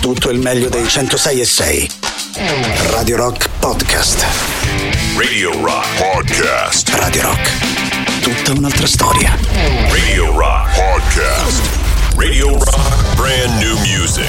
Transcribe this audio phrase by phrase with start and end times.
[0.00, 1.90] tutto il meglio dei 106 e 6.
[2.90, 4.24] Radio Rock Podcast.
[5.16, 6.88] Radio Rock Podcast.
[6.94, 7.50] Radio Rock.
[8.22, 9.36] Tutta un'altra storia.
[9.90, 11.60] Radio Rock Podcast.
[12.16, 14.26] Radio Rock Brand New Music.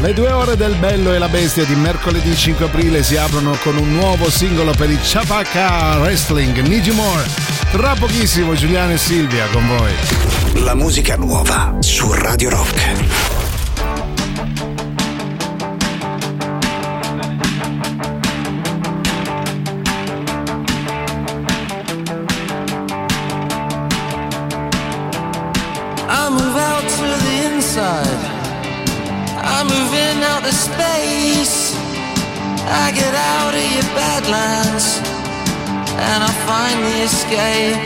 [0.00, 3.78] Le due ore del Bello e la Bestia di mercoledì 5 aprile si aprono con
[3.78, 7.24] un nuovo singolo per il Chapaka Wrestling Need You More.
[7.72, 9.92] Tra pochissimo Giuliano e Silvia con voi.
[10.62, 13.43] La musica nuova su Radio Rock.
[30.14, 31.74] I'm moving out to space.
[32.66, 34.98] I get out of your badlands
[35.90, 36.30] and I
[36.82, 37.82] the escape.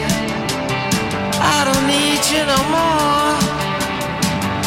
[1.41, 3.33] I don't need you no more.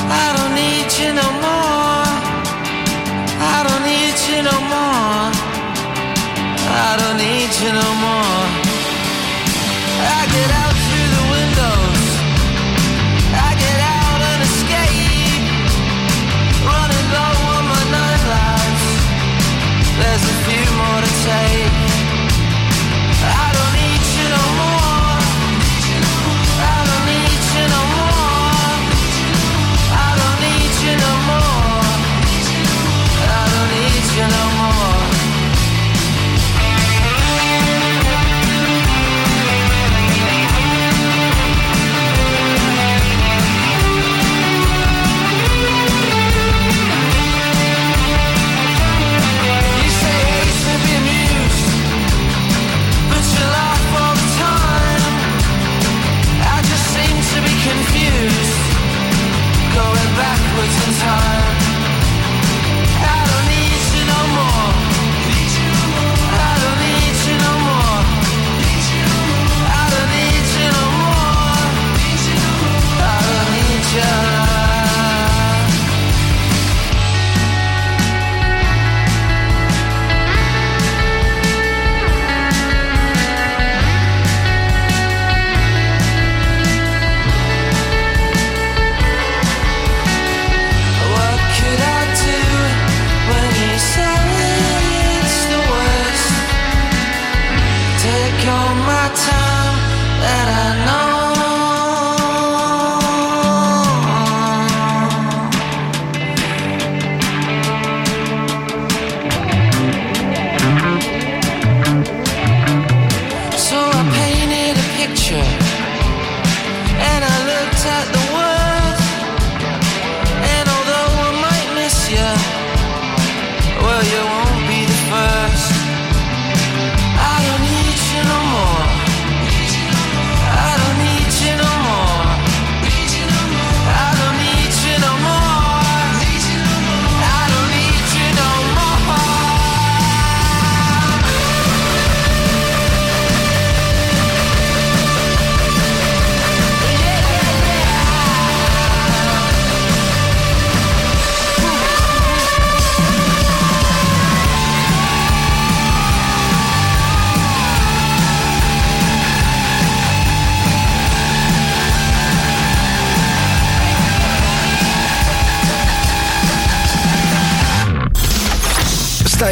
[0.10, 2.06] I don't need you no more.
[3.38, 5.30] I don't need you no more.
[6.66, 8.44] I don't need you no more.
[10.02, 10.71] I get out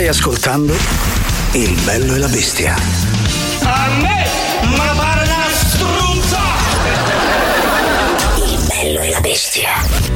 [0.10, 0.74] ascoltando
[1.52, 2.76] Il bello e la bestia.
[3.64, 4.26] A me,
[4.76, 6.40] ma pare una struzza!
[8.38, 9.70] Il bello e la bestia.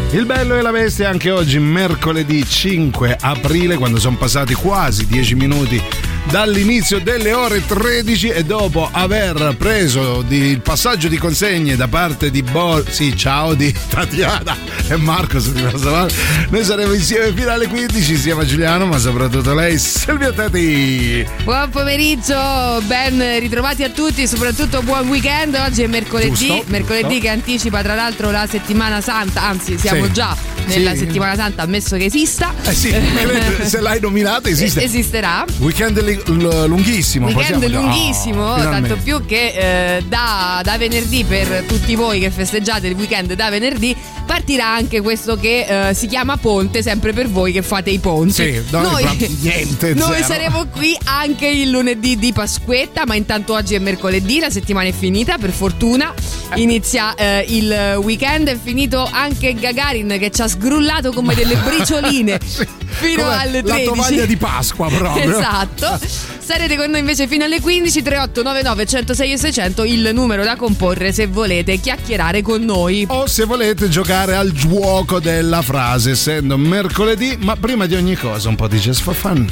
[0.09, 5.35] Il bello e la bestia anche oggi, mercoledì 5 aprile, quando sono passati quasi 10
[5.35, 5.81] minuti
[6.29, 12.31] dall'inizio delle ore 13 e dopo aver preso di- il passaggio di consegne da parte
[12.31, 14.55] di Bo, sì, ciao di Tatiana
[14.87, 15.37] e Marco
[15.83, 16.11] male.
[16.49, 21.25] Noi saremo insieme fino alle 15 insieme a Giuliano, ma soprattutto lei, Silvia Tati.
[21.43, 25.55] Buon pomeriggio, ben ritrovati a tutti, soprattutto buon weekend.
[25.55, 27.21] Oggi è mercoledì, Giusto, mercoledì giusto.
[27.21, 30.11] che anticipa tra l'altro la settimana santa, anzi siamo Sì.
[30.13, 30.35] già
[30.67, 30.97] nella Sì.
[30.99, 32.53] settimana santa, ammesso che esista.
[32.63, 32.93] Eh sì,
[33.63, 34.83] se l'hai nominata esiste.
[34.83, 35.45] Esisterà.
[35.59, 37.27] Weekend l- lunghissimo.
[37.27, 42.87] Weekend lunghissimo, Oh, tanto più che eh, da, da venerdì per tutti voi che festeggiate
[42.87, 43.95] il weekend da venerdì
[44.25, 48.33] partirà anche questo che eh, si chiama Ponte, sempre per voi che fate i ponti.
[48.33, 49.05] Sì, noi
[49.41, 50.23] niente, noi zero.
[50.25, 54.93] saremo qui anche il lunedì di Pasquetta, ma intanto oggi è mercoledì, la settimana è
[54.93, 56.13] finita, per fortuna.
[56.55, 62.39] Inizia eh, il weekend, è finito anche Gagarin che ci ha sgrullato come delle bricioline
[62.41, 63.85] fino Come alle 13.
[63.85, 65.37] La tovaglia di Pasqua proprio.
[65.37, 65.99] Esatto.
[66.43, 71.11] Sarete con noi invece fino alle 15 3899 106 e 600 il numero da comporre
[71.11, 73.05] se volete chiacchierare con noi.
[73.09, 78.49] O se volete giocare al gioco della frase, essendo mercoledì, ma prima di ogni cosa
[78.49, 79.51] un po' di Just for Fun.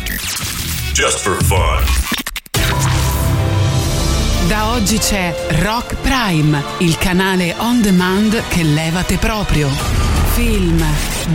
[0.93, 1.83] Just for fun.
[4.47, 10.10] Da oggi c'è Rock Prime, il canale on demand che levate proprio.
[10.43, 10.83] Film,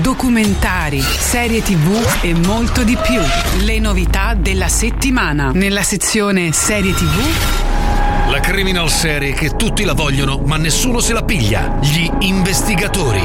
[0.00, 3.20] documentari, serie tv e molto di più.
[3.64, 5.52] Le novità della settimana.
[5.52, 11.22] Nella sezione serie tv La criminal serie che tutti la vogliono ma nessuno se la
[11.22, 11.78] piglia.
[11.80, 13.22] Gli investigatori.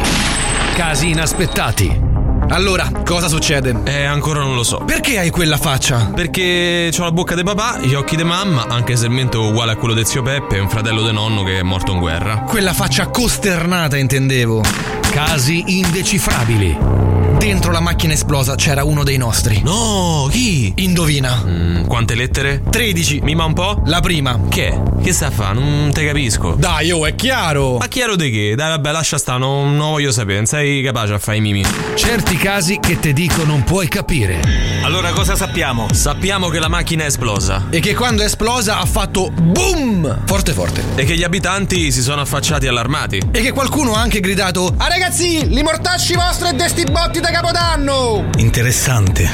[0.76, 2.11] Casi inaspettati.
[2.52, 3.74] Allora, cosa succede?
[3.86, 4.80] Eh, ancora non lo so.
[4.80, 6.12] Perché hai quella faccia?
[6.14, 9.48] Perché ho la bocca di papà, gli occhi di mamma, anche se il mento è
[9.48, 12.40] uguale a quello di zio Peppe, un fratello di nonno che è morto in guerra.
[12.42, 14.64] Quella faccia costernata, intendevo.
[15.12, 17.21] Casi indecifrabili.
[17.42, 19.64] Dentro la macchina esplosa c'era uno dei nostri.
[19.64, 20.72] No, chi?
[20.76, 21.44] Indovina.
[21.44, 22.62] Mm, quante lettere?
[22.70, 23.22] 13.
[23.22, 23.82] Mima un po'?
[23.88, 24.40] La prima.
[24.48, 24.80] Che?
[25.02, 25.56] Che sta a fare?
[25.56, 26.54] Non te capisco.
[26.54, 27.78] Dai, oh, è chiaro.
[27.78, 28.54] Ma chiaro di che?
[28.56, 31.66] Dai, vabbè, lascia stare, non, non voglio sapere, non sei capace a fare i mimi.
[31.96, 34.40] Certi casi che te dico non puoi capire.
[34.84, 35.88] Allora cosa sappiamo?
[35.92, 37.66] Sappiamo che la macchina è esplosa.
[37.72, 40.26] E che quando è esplosa ha fatto boom!
[40.26, 40.84] Forte forte.
[40.94, 43.20] E che gli abitanti si sono affacciati allarmati.
[43.32, 47.30] E che qualcuno ha anche gridato: Ah ragazzi, li mortacci vostri e desti botti da
[47.32, 48.30] capodanno!
[48.38, 49.30] Interessante.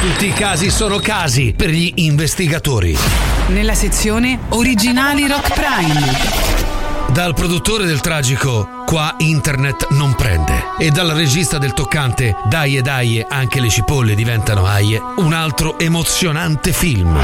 [0.00, 2.96] Tutti i casi sono casi per gli investigatori.
[3.48, 7.10] nella sezione Originali Rock Prime.
[7.12, 10.51] Dal produttore del tragico, qua internet non prende.
[10.78, 15.78] E dal regista del toccante, dai e dai, anche le cipolle diventano aie, un altro
[15.78, 17.20] emozionante film.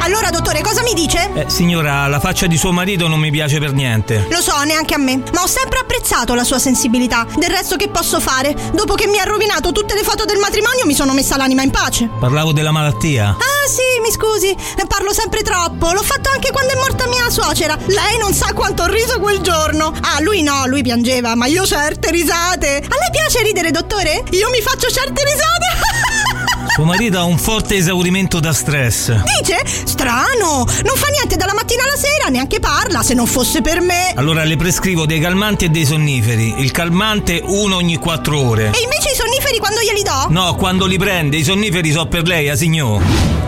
[0.00, 1.30] Allora, dottore, cosa mi dice?
[1.32, 4.26] Eh, signora, la faccia di suo marito non mi piace per niente.
[4.28, 7.24] Lo so, neanche a me, ma ho sempre apprezzato la sua sensibilità.
[7.36, 8.54] Del resto che posso fare?
[8.74, 11.70] Dopo che mi ha rovinato tutte le foto del matrimonio mi sono messa l'anima in
[11.70, 12.10] pace.
[12.18, 13.28] Parlavo della malattia.
[13.28, 15.92] Ah sì, mi scusi, ne parlo sempre troppo.
[15.92, 17.78] L'ho fatto anche quando è morta mia suocera.
[17.86, 19.92] Lei non sa quanto ho riso quel giorno.
[20.00, 22.71] Ah, lui no, lui piangeva, ma io certe risate.
[22.76, 24.22] A lei piace ridere, dottore?
[24.30, 26.70] Io mi faccio certe risate.
[26.74, 29.12] Suo marito ha un forte esaurimento da stress.
[29.38, 29.60] Dice?
[29.66, 34.12] Strano, non fa niente dalla mattina alla sera, neanche parla, se non fosse per me.
[34.14, 36.60] Allora le prescrivo dei calmanti e dei sonniferi.
[36.60, 38.70] Il calmante uno ogni quattro ore.
[38.72, 40.26] E invece i sonniferi quando glieli do?
[40.30, 43.02] No, quando li prende, i sonniferi so per lei, a signor.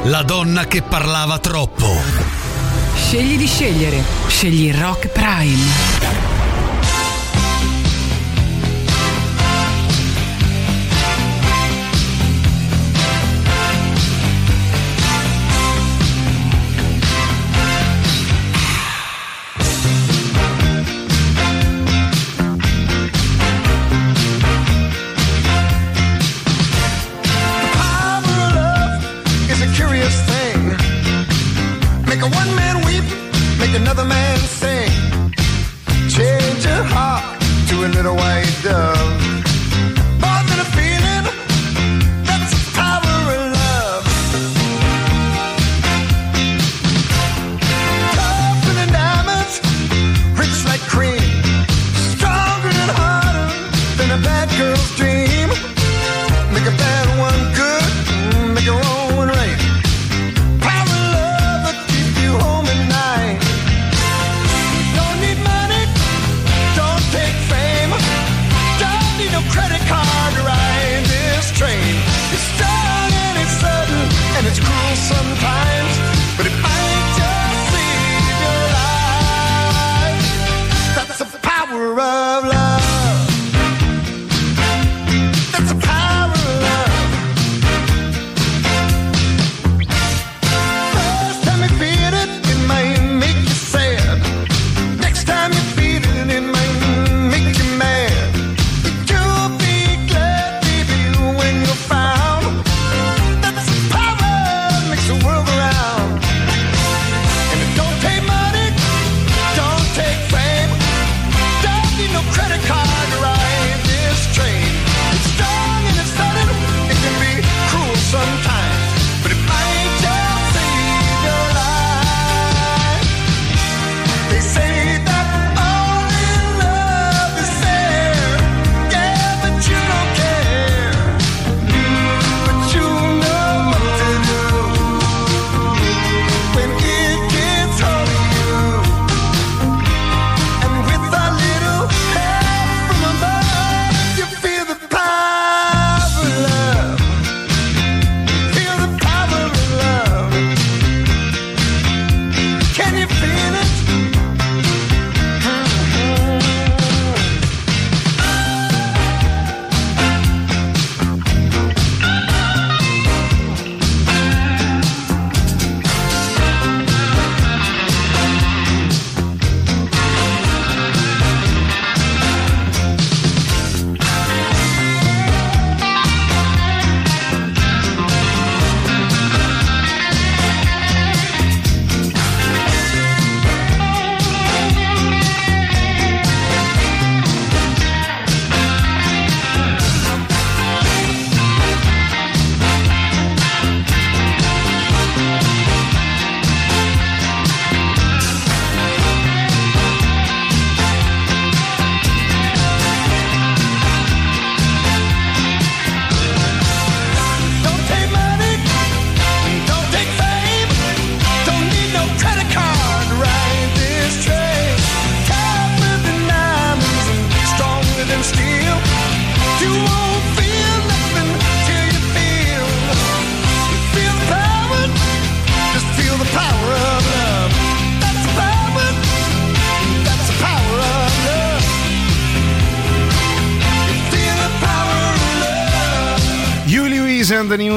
[0.05, 1.97] La donna che parlava troppo.
[2.95, 4.03] Scegli di scegliere.
[4.27, 6.34] Scegli Rock Prime.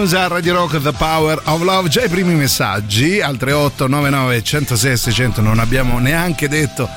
[0.07, 1.89] And the News a Radio Rock The Power of Love.
[1.89, 6.87] Già i primi messaggi al 3899 106 600 non abbiamo neanche detto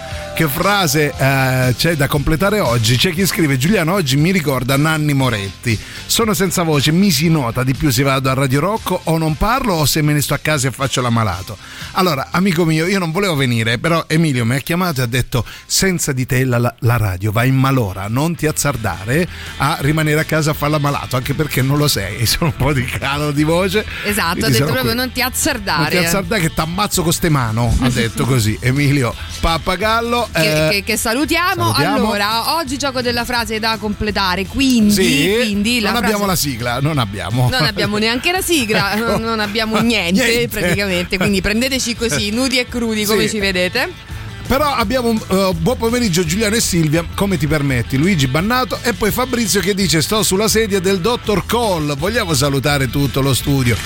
[0.41, 2.97] che frase eh, c'è da completare oggi.
[2.97, 5.79] C'è chi scrive Giuliano oggi mi ricorda Nanni Moretti.
[6.07, 9.37] Sono senza voce, mi si nota di più se vado a Radio Rock o non
[9.37, 11.59] parlo o se me ne sto a casa e faccio l'ammalato.
[11.93, 15.45] Allora, amico mio, io non volevo venire, però Emilio mi ha chiamato e ha detto
[15.67, 19.29] senza di te la, la radio va in malora, non ti azzardare
[19.59, 22.73] a rimanere a casa a fare l'ammalato, anche perché non lo sei, sono un po'
[22.73, 23.85] di calo di voce.
[24.05, 24.95] Esatto, ha detto proprio qui.
[24.95, 25.83] non ti azzardare.
[25.83, 30.29] Non ti azzardare che t'ammazzo con ste mano, ha detto così Emilio Pappagallo.
[30.33, 31.73] Che, eh, che- che salutiamo.
[31.73, 31.97] salutiamo.
[31.97, 34.47] Allora, oggi gioco della frase da completare.
[34.47, 37.49] Quindi, sì, quindi la non frase- abbiamo la sigla, non abbiamo.
[37.51, 39.19] Non abbiamo neanche la sigla, Ecco.
[39.19, 40.49] non- abbiamo niente, Niente.
[40.61, 41.17] praticamente.
[41.19, 43.31] Quindi prendeteci così, nudi e crudi, come Sì.
[43.31, 44.09] ci vedete.
[44.47, 47.97] Però abbiamo un eh, buon pomeriggio Giuliano e Silvia, come ti permetti?
[47.97, 51.95] Luigi Bannato e poi Fabrizio che dice sto sulla sedia del dottor Cole.
[51.95, 53.77] Vogliamo salutare tutto lo studio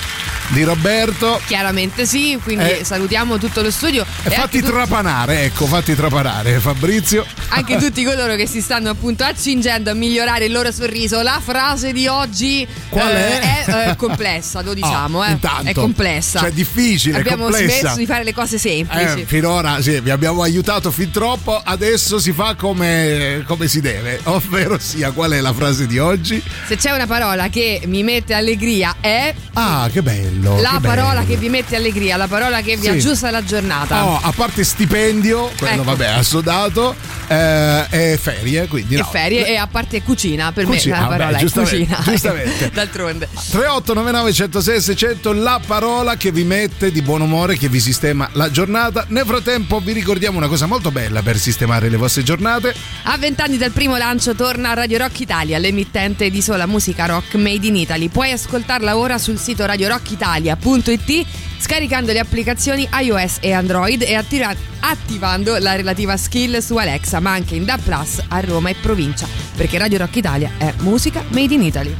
[0.49, 1.41] di Roberto.
[1.47, 2.83] Chiaramente sì, quindi Eh.
[2.83, 4.03] salutiamo tutto lo studio.
[4.23, 7.25] E fatti anche, tu- trapanare, ecco, fatti trapanare Fabrizio.
[7.49, 11.21] anche tutti coloro che si stanno appunto accingendo a migliorare il loro sorriso.
[11.21, 13.63] La frase di oggi Qual eh, è?
[13.65, 15.31] è, eh, complessa, lo diciamo, Ah, eh.
[15.31, 15.69] intanto.
[15.69, 16.39] è complessa.
[16.39, 17.79] Cioè, difficile, Abbiamo complessa.
[17.79, 19.21] smesso di fare le cose semplici.
[19.21, 24.19] Eh, finora sì, vi abbiamo aiutato fin troppo, adesso si fa come, come si deve,
[24.25, 26.41] ovvero sia qual è la frase di oggi?
[26.67, 30.34] Se c'è una parola che mi mette allegria è Ah, che bello!
[30.41, 31.25] La che parola bello.
[31.27, 32.89] che vi mette allegria, la parola che vi Sì.
[32.89, 34.05] aggiusta la giornata.
[34.05, 35.83] Oh, a parte stipendio, quello Ecco.
[35.83, 36.95] vabbè, assodato,
[37.27, 39.03] eh, e ferie, quindi e no.
[39.05, 41.99] ferie e a parte cucina, per Cucina, me la vabbè, parola è giustamente, cucina.
[42.11, 42.69] giustamente.
[42.73, 43.27] D'altronde.
[43.33, 48.49] 3899 106 600 la parola che vi mette di buon umore, che vi sistema la
[48.51, 49.05] giornata.
[49.09, 52.73] Nel frattempo vi ricordiamo una cosa molto bella per sistemare le vostre giornate.
[53.03, 57.65] A vent'anni dal primo lancio torna Radio Rock Italia, l'emittente di sola musica rock made
[57.65, 58.09] in Italy.
[58.09, 59.65] Puoi ascoltarla ora sul sito
[60.25, 61.25] radiorockitalia.it
[61.57, 67.31] scaricando le applicazioni iOS e Android e attira- attivando la relativa skill su Alexa, ma
[67.31, 71.53] anche in DAB Plus a Roma e provincia, perché Radio Rock Italia è musica made
[71.53, 71.95] in Italy.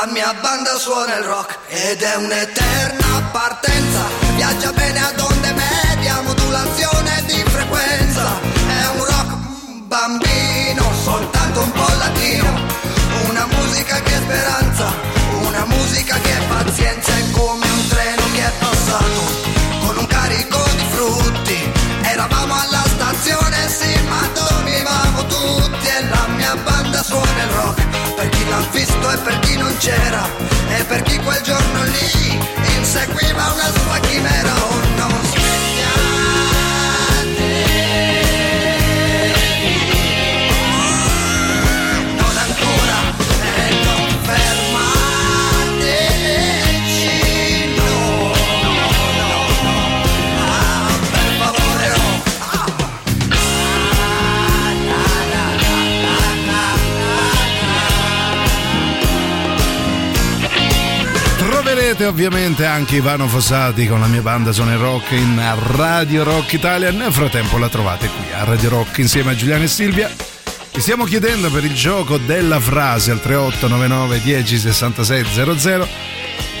[0.00, 4.00] La mia banda suona il rock ed è un'eterna partenza.
[4.34, 8.40] Viaggia bene ad onde media, modulazione di frequenza.
[8.66, 9.34] È un rock
[9.84, 12.48] bambino, soltanto un po' latino.
[13.28, 14.90] Una musica che è speranza,
[15.42, 17.12] una musica che è pazienza.
[17.12, 19.22] È come un treno che è passato
[19.84, 21.72] con un carico di frutti.
[22.04, 24.49] Eravamo alla stazione, sì, ma dormivamo
[28.50, 30.28] l'ha visto e per chi non c'era,
[30.76, 32.38] e per chi quel giorno lì
[32.78, 35.29] inseguiva una sua chimera o oh no.
[61.90, 65.42] Troverete ovviamente anche Ivano Fossati con la mia banda Sono Rock in
[65.74, 66.92] Radio Rock Italia.
[66.92, 70.08] Nel frattempo la trovate qui a Radio Rock insieme a Giuliano e Silvia.
[70.72, 75.24] Vi stiamo chiedendo per il gioco della frase al 3899 10 66
[75.56, 75.88] 00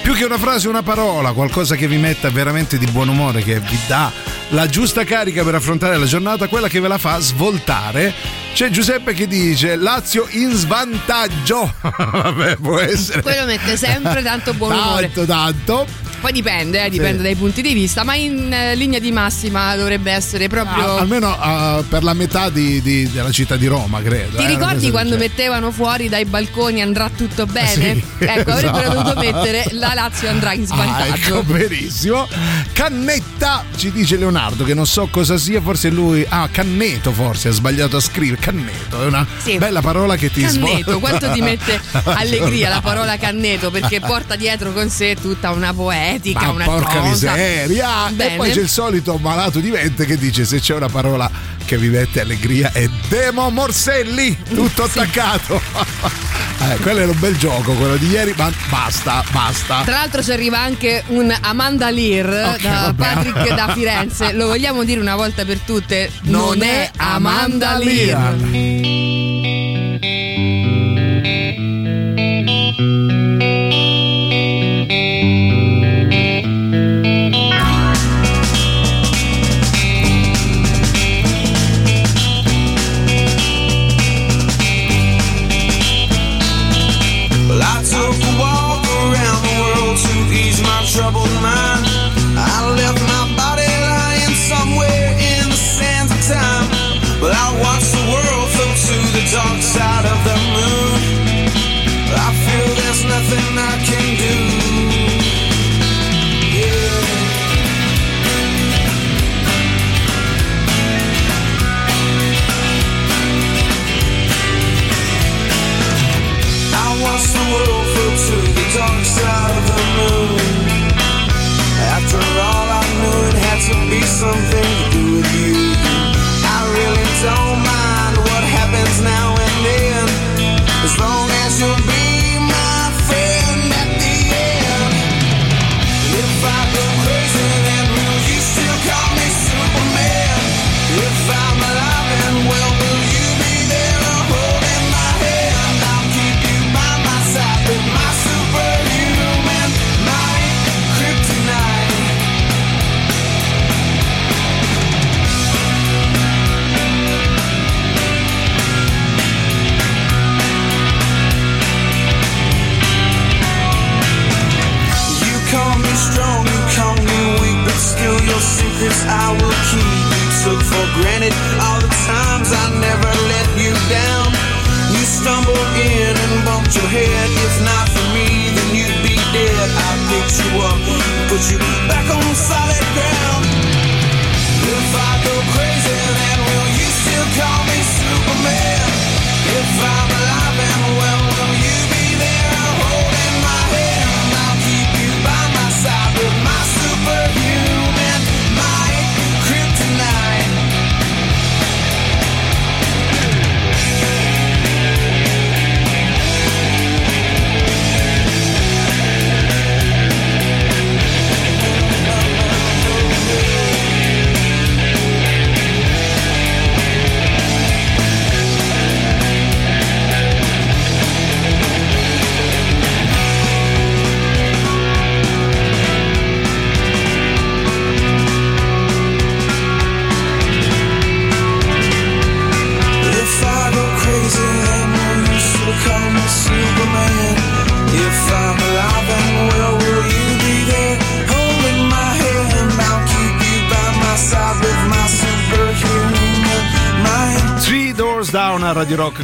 [0.02, 3.60] più che una frase, una parola, qualcosa che vi metta veramente di buon umore, che
[3.60, 4.10] vi dà
[4.50, 8.12] la giusta carica per affrontare la giornata, quella che ve la fa svoltare.
[8.52, 11.74] C'è Giuseppe che dice Lazio in svantaggio.
[11.80, 13.22] Vabbè, può essere.
[13.22, 15.10] Quello mette sempre tanto buon umore.
[15.12, 16.09] Tanto, tanto.
[16.20, 17.22] Poi dipende, eh, dipende Sì.
[17.22, 20.96] dai punti di vista, ma in eh, linea di massima dovrebbe essere proprio.
[20.96, 24.36] Ah, almeno ah, per la metà di- di- della città di Roma, credo.
[24.36, 27.68] Ti eh, ricordi quando del mettevano fuori dai balconi andrà tutto bene?
[27.94, 28.92] Sì, ecco, avrebbero esatto.
[29.02, 31.14] dovuto mettere la Lazio andrà in Ah, svantaggio.
[31.14, 32.28] ecco, benissimo.
[32.72, 36.24] Cannetta, ci dice Leonardo, che non so cosa sia, forse lui.
[36.28, 38.40] Ah, canneto, forse ha sbagliato a scrivere.
[38.40, 39.58] Canneto, è una Sì.
[39.58, 40.96] bella parola che ti Canneto, svolta.
[40.98, 45.72] quanto ti mette allegria la parola canneto perché porta dietro con sé tutta una
[46.10, 47.08] poetica, Ma una porca cosa.
[47.08, 48.08] miseria!
[48.08, 48.36] E Bene.
[48.36, 51.30] poi c'è il solito malato di mente che dice: se c'è una parola
[51.64, 55.60] che vi mette allegria è Demo Morselli, tutto attaccato.
[56.60, 59.82] eh, quello era un bel gioco, quello di ieri, ma basta, basta.
[59.84, 63.02] Tra l'altro ci arriva anche un Amanda Lear Ok, da vabbè.
[63.14, 64.32] Patrick da Firenze.
[64.32, 66.10] Lo vogliamo dire una volta per tutte?
[66.22, 68.34] Non, è Amanda Lear.
[68.34, 68.50] Well,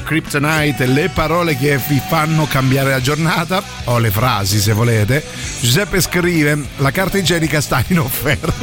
[0.07, 5.25] Kryptonite, le parole che vi fanno cambiare la giornata, o le frasi se volete.
[5.61, 8.55] Giuseppe scrive: La carta igienica sta in offerta.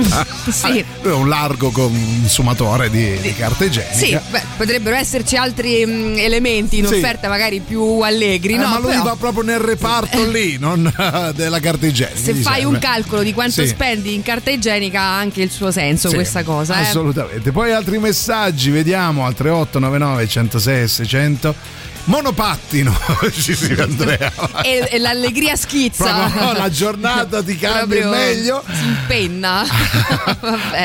[0.54, 0.84] Sì.
[1.02, 3.96] Lui è un largo consumatore di, di carta igienica.
[3.96, 6.96] Sì, beh, potrebbero esserci altri mm, elementi in Sì.
[6.96, 8.68] offerta magari più allegri, Eh, no?
[8.68, 10.92] ma lui Però va proprio nel reparto lì, non
[11.36, 12.20] della carta igienica.
[12.20, 12.66] se fai serve.
[12.66, 13.68] un calcolo di quanto Sì.
[13.68, 16.82] spendi in carta igienica ha anche il suo senso Sì, questa cosa, eh.
[16.84, 17.52] Assolutamente.
[17.52, 21.56] Poi altri messaggi, vediamo al 3899 106 346 600
[22.06, 22.94] monopattino
[23.32, 24.30] ci si Andrea
[24.62, 26.04] E, e l'allegria schizza.
[26.04, 28.62] Proprio, no, la giornata ti cambia meglio.
[28.68, 29.64] Si impenna.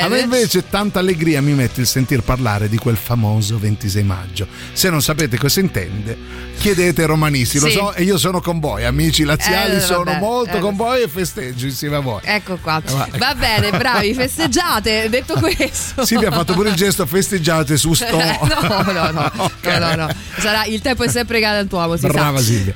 [0.01, 4.47] A me invece tanta allegria mi mette il sentir parlare di quel famoso 26 maggio.
[4.73, 6.17] Se non sapete cosa intende,
[6.59, 7.73] chiedete romanisti, lo Sì.
[7.73, 10.61] so, e io sono con voi, amici laziali, Eh, sono vabbè, molto eh.
[10.61, 12.21] con voi e festeggio insieme a voi.
[12.25, 12.83] Ecco qua.
[12.85, 15.09] Va- Va bene, bravi, festeggiate.
[15.09, 16.05] Detto questo.
[16.05, 18.17] Sì, mi ha fatto pure il gesto festeggiate su sto.
[18.19, 19.67] no, no, no, Ok.
[19.67, 20.09] no, no, no.
[20.39, 22.45] Sarà il tempo è sempre galantuomo, si Brava sa.
[22.45, 22.75] Silvia.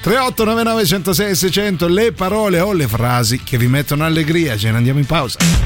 [0.00, 4.98] 3899 106 600 le parole o le frasi che vi mettono allegria, ce ne andiamo
[4.98, 5.65] in pausa.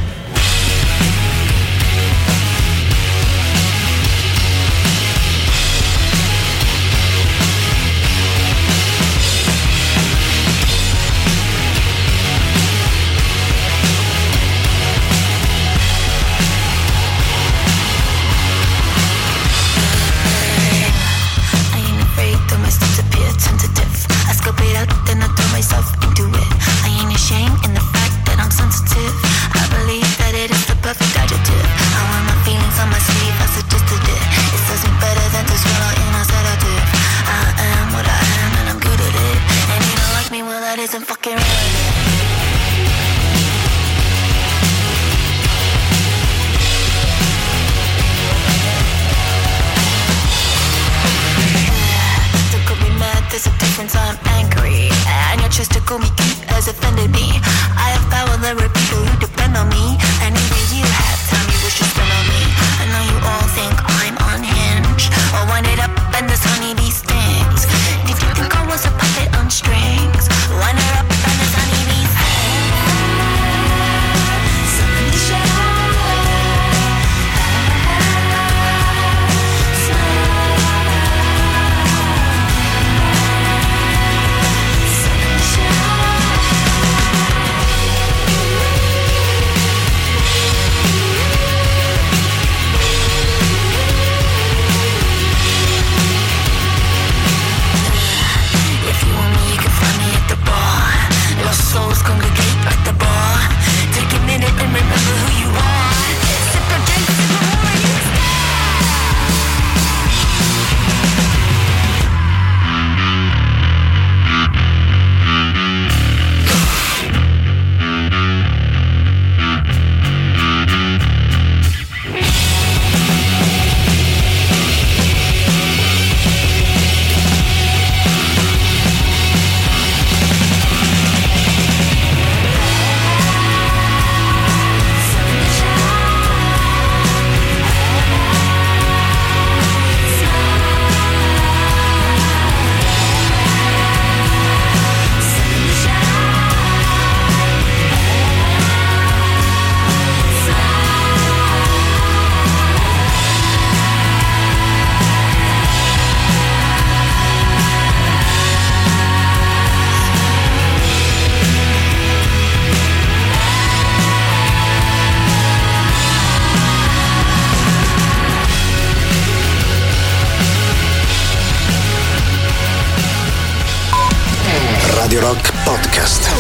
[175.65, 176.31] Podcast.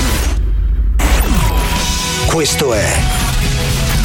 [2.26, 2.86] Questo è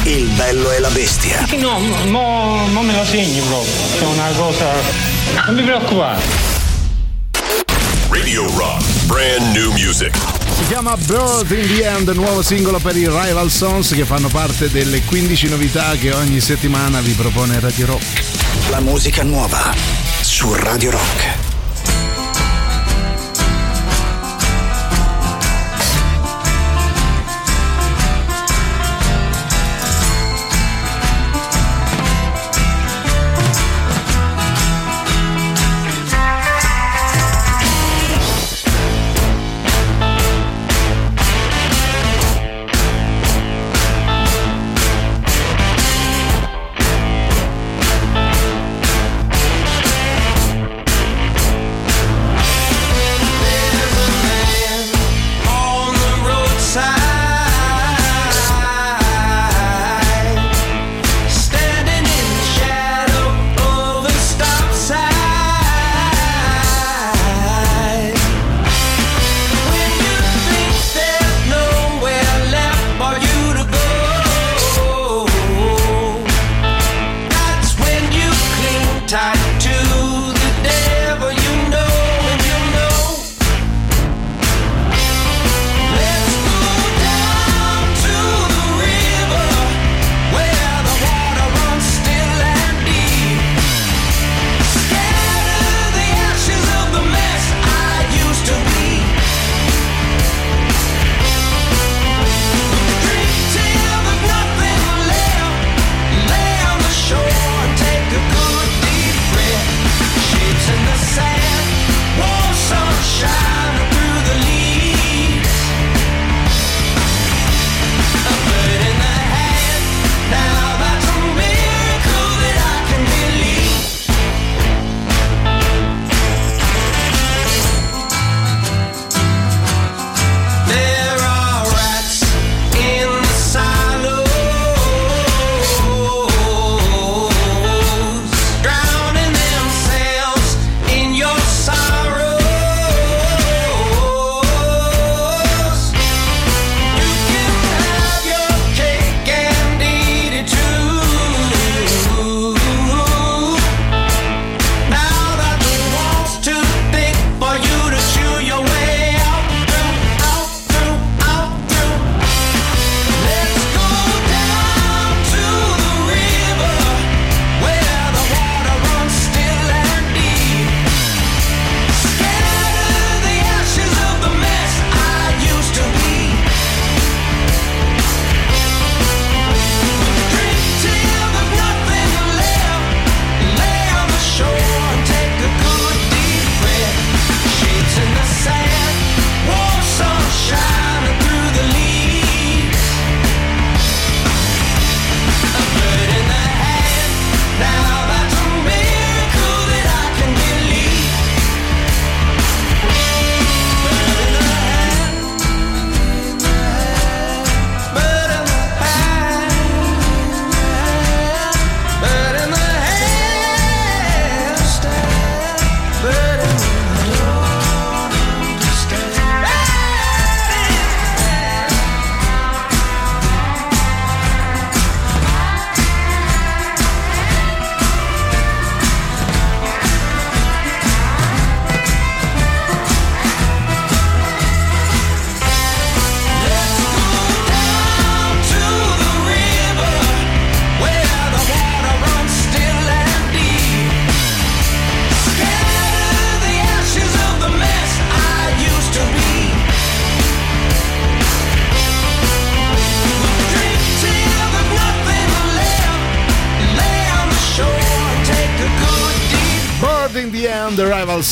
[0.04, 1.46] Il bello e la bestia.
[1.58, 3.72] No, mo, mo me lo segni proprio.
[3.98, 4.72] È una cosa.
[5.46, 6.20] Non mi preoccupare.
[8.08, 10.16] Radio Rock, brand new music.
[10.56, 14.70] Si chiama Birth in the End, nuovo singolo per i Rival Sons che fanno parte
[14.70, 18.22] delle 15 novità che ogni settimana vi propone Radio Rock.
[18.70, 19.74] La musica nuova
[20.20, 21.45] su Radio Rock.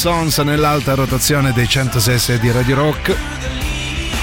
[0.04, 3.16] Sons nell'alta rotazione dei 106 di Radio Rock.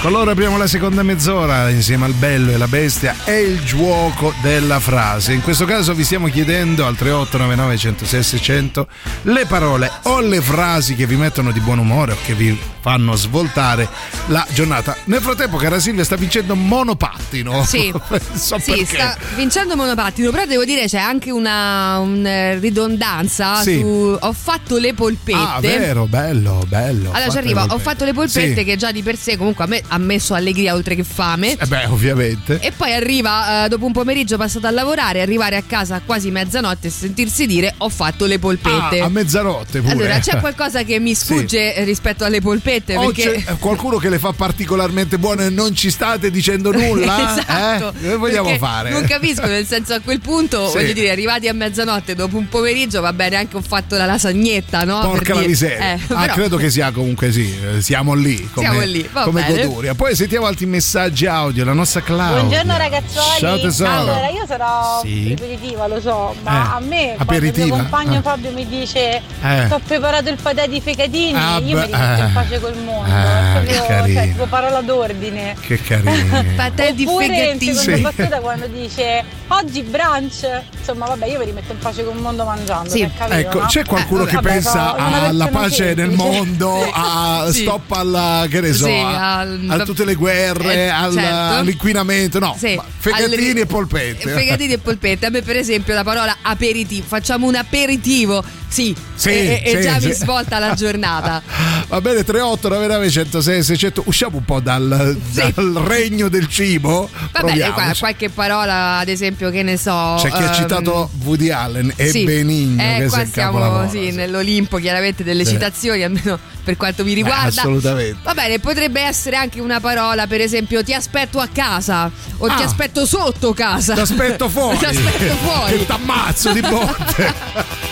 [0.00, 4.32] Con loro apriamo la seconda mezz'ora insieme al bello e la bestia è il gioco
[4.42, 5.32] della frase.
[5.32, 8.86] In questo caso vi stiamo chiedendo al 3899 106 600
[9.22, 13.14] le parole o le frasi che vi mettono di buon umore o che vi fanno
[13.14, 13.88] svoltare
[14.26, 14.96] la giornata.
[15.04, 17.64] Nel frattempo, cara Silvia, sta vincendo monopattino.
[17.64, 17.92] Sì,
[18.34, 23.78] so sì sta vincendo monopattino, però devo dire c'è anche una un, eh, ridondanza Sì.
[23.78, 25.38] su ho fatto le polpette.
[25.38, 27.12] Ah, vero, bello, bello.
[27.12, 28.64] Allora ci arriva, ho fatto le polpette Sì.
[28.64, 31.56] che già di per sé comunque a me ha messo allegria oltre che fame.
[31.56, 32.58] Eh beh, ovviamente.
[32.58, 36.32] E poi arriva, eh, dopo un pomeriggio passato a lavorare, arrivare a casa a quasi
[36.32, 38.98] mezzanotte e sentirsi dire ho fatto le polpette.
[38.98, 39.92] Ah, a mezzanotte pure.
[39.92, 42.70] allora, c'è qualcosa che mi sfugge rispetto alle polpette?
[42.96, 43.42] O perché...
[43.44, 47.36] c'è qualcuno che le fa particolarmente buone e non ci state dicendo nulla?
[47.38, 47.92] esatto.
[47.96, 48.00] Eh?
[48.00, 48.90] Che vogliamo Perché fare?
[48.90, 50.76] Non capisco, nel senso a quel punto, Sì.
[50.78, 54.84] voglio dire, arrivati a mezzanotte dopo un pomeriggio va bene anche ho fatto la lasagnetta,
[54.84, 55.00] no?
[55.00, 55.48] Porca Per la dire.
[55.48, 55.92] miseria.
[55.94, 57.54] Eh, ah, però- credo che sia comunque sì.
[57.76, 58.48] eh, Siamo lì.
[58.52, 59.66] Come, Siamo lì, va come bene.
[59.66, 59.94] goduria.
[59.94, 61.64] Poi sentiamo altri messaggi audio.
[61.64, 62.40] La nostra Claudia.
[62.42, 63.38] Buongiorno ragazzuoli.
[63.38, 63.90] Ciao tesoro.
[63.90, 65.28] Allora, io sarò Sì.
[65.28, 67.64] ripetitiva, lo so, ma Eh, a me quando il aperitiva?
[67.66, 68.22] mio compagno Ah.
[68.22, 69.66] Fabio mi dice Eh.
[69.68, 72.30] ho preparato il patè di fegatini, Ah, io beh, mi rimetto in eh.
[72.32, 73.12] pace col mondo.
[73.12, 74.20] Ah, è che proprio, carino.
[74.20, 75.56] cioè, tipo parola d'ordine.
[75.60, 76.44] Che carino.
[76.56, 78.00] Patè di seconda Sì.
[78.00, 80.48] battuta quando dice oggi brunch,
[80.78, 82.88] insomma vabbè io mi rimetto in pace col mondo mangiando.
[82.90, 83.06] Sì.
[83.16, 83.66] capito, Ecco, no?
[83.66, 86.16] c'è qualcuno Eh, che vabbè, pensa alla pace nel semplice.
[86.30, 87.62] mondo, a Sì.
[87.62, 91.34] stop alla, che ne so, Sì, a, al- a tutte le guerre, Eh, al- certo.
[91.58, 92.38] all'inquinamento.
[92.38, 94.30] No, fegatini alle- e polpette.
[94.30, 95.26] Fegatini e polpette.
[95.26, 97.06] A me, per esempio, la parola aperitivo.
[97.06, 98.42] Facciamo un aperitivo.
[98.72, 100.06] Sì, Sì, e, e sì, già sì.
[100.06, 101.42] mi svolta la giornata.
[101.88, 104.02] Va bene, 38 99 106 600.
[104.06, 107.10] Usciamo un po' dal, dal regno del cibo.
[107.32, 107.98] Qua- Proviamoci.
[108.00, 110.14] qualche parola, ad esempio, che ne so.
[110.18, 112.24] C'è chi ha ehm, citato Woody Allen e sì.
[112.24, 117.12] Benigno Eh, che qua si siamo sì, nell'Olimpo, chiaramente, delle citazioni, almeno per quanto mi
[117.12, 117.48] riguarda.
[117.60, 118.20] assolutamente.
[118.22, 122.62] Va bene, potrebbe essere anche una parola, per esempio, ti aspetto a casa o ti
[122.62, 122.64] Ah.
[122.64, 123.92] aspetto sotto casa.
[123.92, 124.78] Ti aspetto fuori.
[124.78, 125.76] ti aspetto fuori.
[125.78, 127.34] Che t'ammazzo di botte.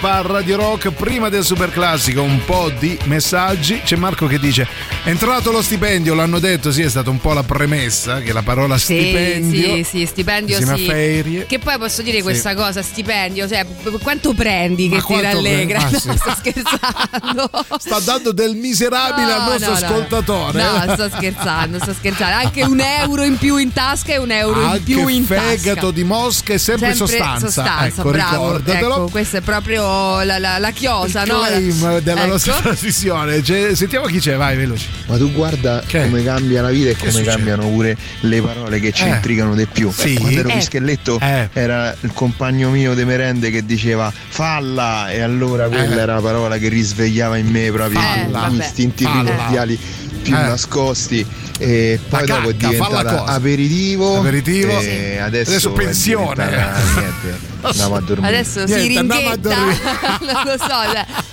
[0.00, 0.90] ZZ Top a Radio Rock.
[0.92, 3.80] Prima del super classico, un po' di messaggi.
[3.82, 4.66] C'è Marco che dice:
[5.04, 8.76] entrato lo stipendio, l'hanno detto, sì, è stata un po' la premessa che la parola
[8.78, 9.74] Sì, stipendio.
[9.76, 10.84] sì, sì, stipendio sì.
[10.86, 11.46] ferie.
[11.46, 12.22] Che poi posso dire Sì.
[12.22, 13.66] questa cosa, stipendio, cioè
[14.02, 15.78] quanto prendi Ma che ti rallegra?
[15.78, 16.06] prendi?
[16.06, 16.18] Ma No, sì.
[16.18, 17.50] sto scherzando.
[17.80, 19.86] Sta dando del miserabile al No, nostro no, no.
[19.86, 20.62] ascoltatore.
[20.62, 22.36] No, sto scherzando, sto scherzando.
[22.36, 25.74] Anche un euro in più in tasca e un euro in Anche più in fegato
[25.74, 25.90] tasca.
[25.90, 27.46] di mosca è sempre, sostanza.
[27.46, 28.34] sostanza, ecco, bravo.
[28.56, 28.94] ricordatelo.
[28.94, 31.40] Ecco, questa è proprio la, la, la chiosa, no?
[31.40, 32.30] Claim della Ecco.
[32.32, 33.40] nostra trasmissione.
[33.40, 34.88] C'è- sentiamo chi c'è, vai veloci.
[35.06, 37.30] Ma tu guarda come cambia la vita e come succede?
[37.30, 39.08] cambiano pure le parole che ci Eh.
[39.08, 39.90] intrigano di più.
[39.92, 40.14] Sì?
[40.14, 40.54] Quando ero Eh.
[40.54, 41.18] pischelletto
[41.52, 46.00] era il compagno mio de merende che diceva falla e allora quella Eh.
[46.02, 48.48] era la parola che risvegliava in me proprio Falla.
[48.50, 49.78] gli istinti primordiali
[50.22, 50.40] più Eh.
[50.40, 51.26] nascosti
[51.58, 54.78] e poi La dopo è cacca, diventata aperitivo, Aperitivo.
[54.78, 54.82] e
[55.14, 55.18] Sì.
[55.20, 56.44] adesso, Adesso è pensione.
[56.46, 58.28] niente, andiamo a dormire.
[58.38, 59.56] Adesso si Niente, a ringhetta,
[60.20, 60.80] non lo so,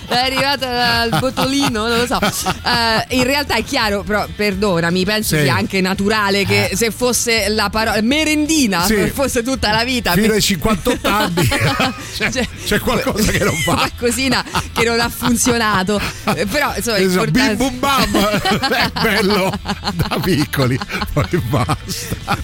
[0.08, 2.18] è arrivata al botolino, non lo so.
[2.20, 5.42] Eh, in realtà è chiaro, però perdonami, penso Sì.
[5.42, 6.76] sia anche naturale che Eh.
[6.76, 8.94] se fosse la parola merendina, Sì.
[8.94, 10.12] se fosse tutta la vita.
[10.12, 11.48] Fino per- ai 58 anni
[12.16, 13.74] c'è, c'è qualcosa che non va.
[13.74, 16.00] qualcosina che non ha funzionato.
[16.34, 19.52] Eh, Però insomma, è Esatto, importante- bim bum bam è bello
[19.94, 20.78] da piccoli
[21.12, 21.76] poi basta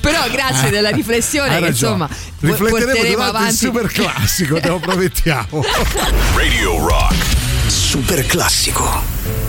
[0.00, 2.08] Però grazie Eh, della riflessione che insomma
[2.40, 3.54] rifletteremo porteremo avanti.
[3.74, 5.64] Super classico te lo promettiamo
[6.36, 7.14] Radio Rock.
[7.66, 9.43] Super classico.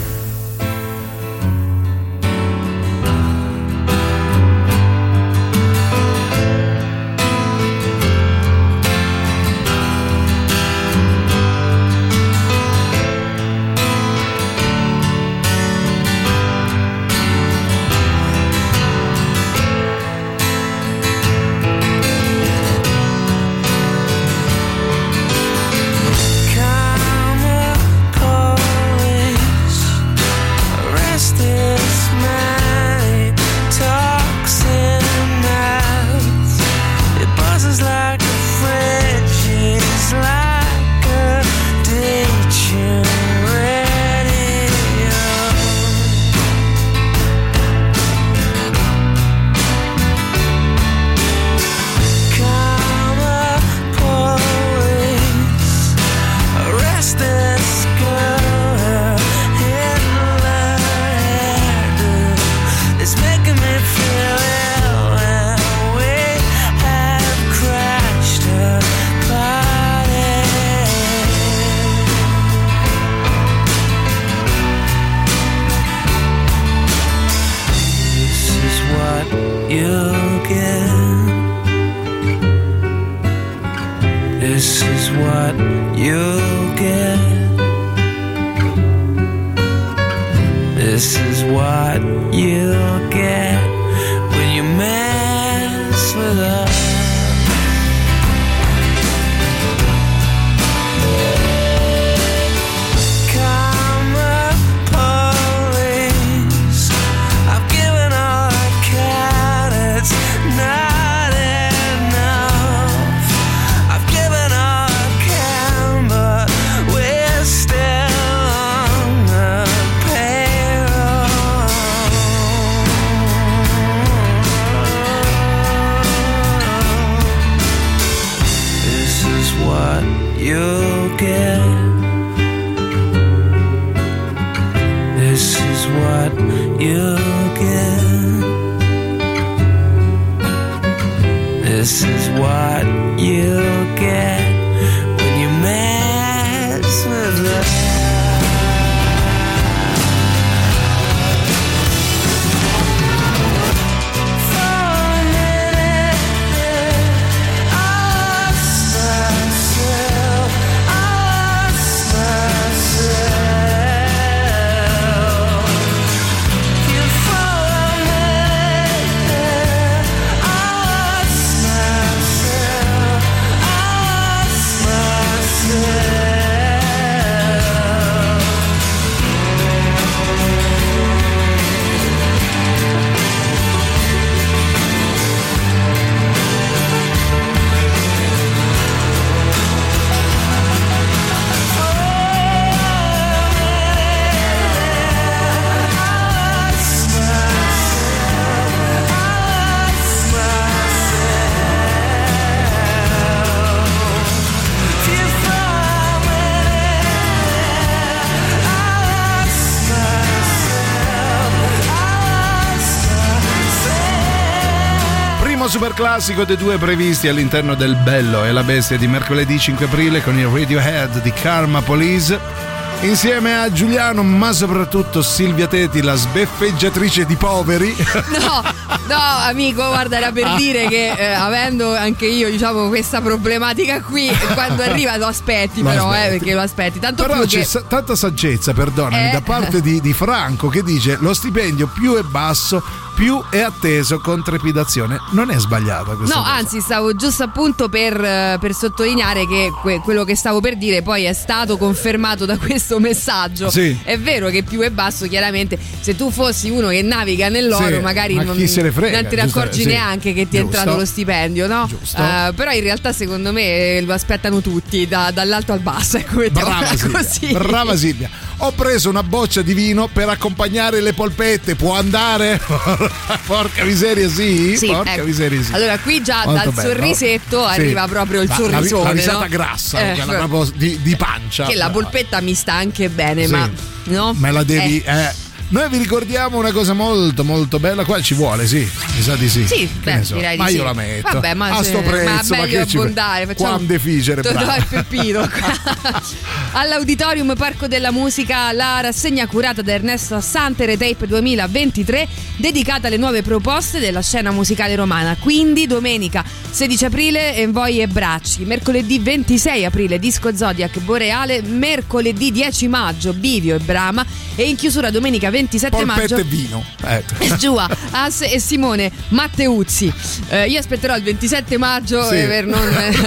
[215.96, 220.38] Classico dei due previsti all'interno del Bello e la Bestia di mercoledì 5 aprile con
[220.38, 222.65] il Radiohead di Karma Police.
[223.02, 227.96] Insieme a Giuliano, ma soprattutto Silvia Teti, la sbeffeggiatrice di poveri.
[228.40, 228.64] No,
[229.08, 234.28] no, amico, guarda, era per dire che eh, avendo anche io, diciamo, questa problematica qui,
[234.56, 236.26] quando arriva lo aspetti, Lo però, aspetti.
[236.26, 237.00] Eh, perché lo aspetti.
[237.00, 237.66] Tanto Però più c'è che.
[237.66, 239.32] sa- tanta saggezza, perdonami, Eh.
[239.32, 242.82] da parte di, di Franco che dice lo stipendio più è basso,
[243.16, 245.18] più è atteso con trepidazione.
[245.32, 246.54] Non è sbagliata questa No, cosa.
[246.56, 251.02] anzi, stavo giusto appunto per, eh, per sottolineare che que- quello che stavo per dire
[251.04, 253.70] poi è stato confermato da questo messaggio.
[253.70, 253.98] Sì.
[254.04, 258.02] È vero che più è basso, chiaramente, se tu fossi uno che naviga nell'oro, Sì,
[258.02, 259.88] magari ma non, frega, non te ne accorgi sì.
[259.88, 260.78] neanche che ti è Giusto.
[260.78, 261.86] entrato lo stipendio, no?
[261.88, 262.22] Giusto.
[262.22, 263.62] Eh, però in realtà, secondo me,
[263.98, 266.18] eh, lo aspettano tutti, da- dall'alto al basso.
[266.18, 267.48] Ecco, Brava Silvia, così.
[267.52, 268.30] brava Silvia.
[268.60, 271.76] Ho preso una boccia di vino per accompagnare le polpette.
[271.76, 272.60] Può andare?
[273.46, 274.76] Porca miseria, sì.
[274.78, 275.26] Sì, Porca ecco.
[275.26, 275.74] miseria, sì.
[275.74, 276.90] Allora, qui già Molto dal bello.
[276.90, 277.74] sorrisetto Sì.
[277.80, 279.04] arriva proprio il Ma la- sorrisone.
[279.04, 279.48] La, risata no?
[279.50, 281.66] grassa, Eh, proprio di, di pancia.
[281.66, 283.70] Che la polpetta mi sta anche bene, ma
[284.06, 284.34] no?
[284.38, 285.02] Me la devi.
[285.06, 285.24] Eh.
[285.24, 285.44] eh.
[285.68, 288.06] Noi vi ricordiamo una cosa molto molto bella.
[288.06, 288.88] Qua ci vuole, sì.
[289.16, 289.66] Mi sa di sì.
[289.66, 290.36] Sì, beh, so.
[290.36, 290.76] direi di ma sì.
[290.76, 291.32] io la metto.
[291.34, 294.76] Vabbè, ma a sto prezzo, ma ma, che ci abbondare, facciamo- Quando deficere, bravo.
[294.76, 295.50] il Peppino.
[296.74, 303.42] All'Auditorium Parco della Musica la rassegna curata da Ernesto Santere Tape 2023 dedicata alle nuove
[303.42, 305.36] proposte della scena musicale romana.
[305.40, 312.88] Quindi domenica 16 aprile Envoi e Bracci, mercoledì 26 aprile Disco Zodiac Boreale, mercoledì 10
[312.88, 316.84] maggio Bivio e Brama e in chiusura domenica 27 Polpette maggio e vino.
[317.04, 317.56] Ecco.
[317.58, 320.12] Giua, As e Simone Matteuzzi.
[320.50, 322.36] Eh, io aspetterò il 27 maggio Sì.
[322.36, 323.22] eh, per non eh,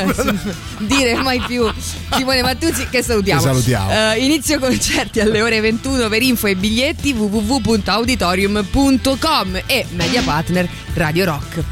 [0.81, 1.66] dire mai più
[2.14, 3.41] Simone Matteuzzi che salutiamo.
[3.41, 3.91] Che salutiamo.
[4.12, 11.24] Eh, inizio concerti alle ore 21 per info e biglietti www.auditorium.com e media partner Radio
[11.24, 11.62] Rock.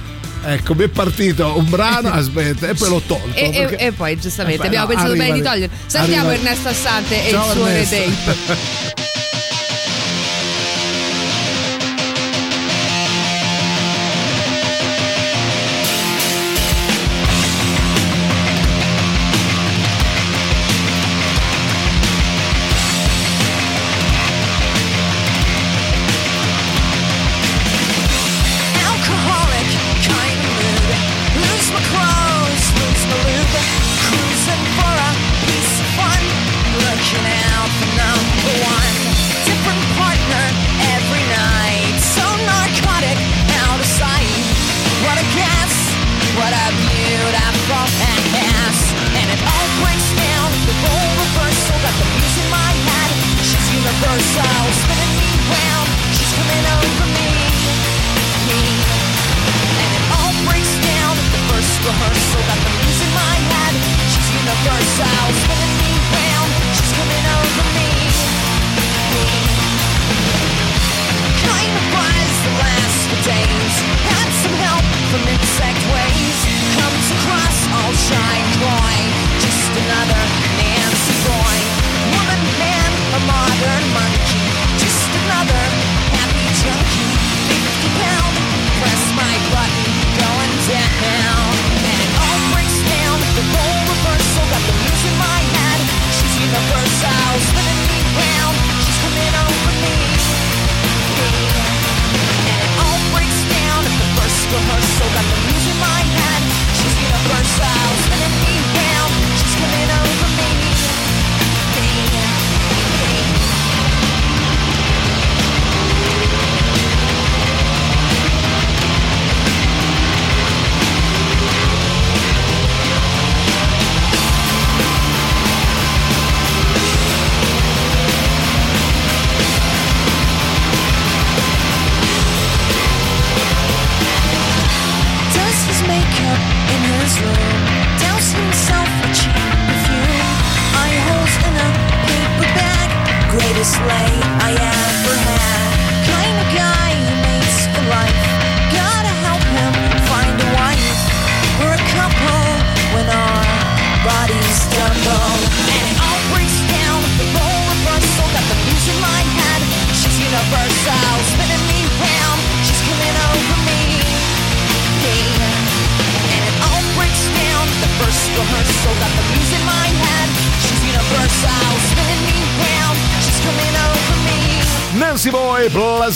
[0.48, 3.36] Ecco, mi è partito un brano, aspetta, e poi l'ho tolto.
[3.36, 5.48] E, perché- e poi giustamente Eh, beh, abbiamo no, pensato arriva bene di lì.
[5.50, 5.72] togliere.
[5.86, 7.94] Salutiamo Ernesto Assante e il suo Ernesto.
[7.96, 9.14] retape.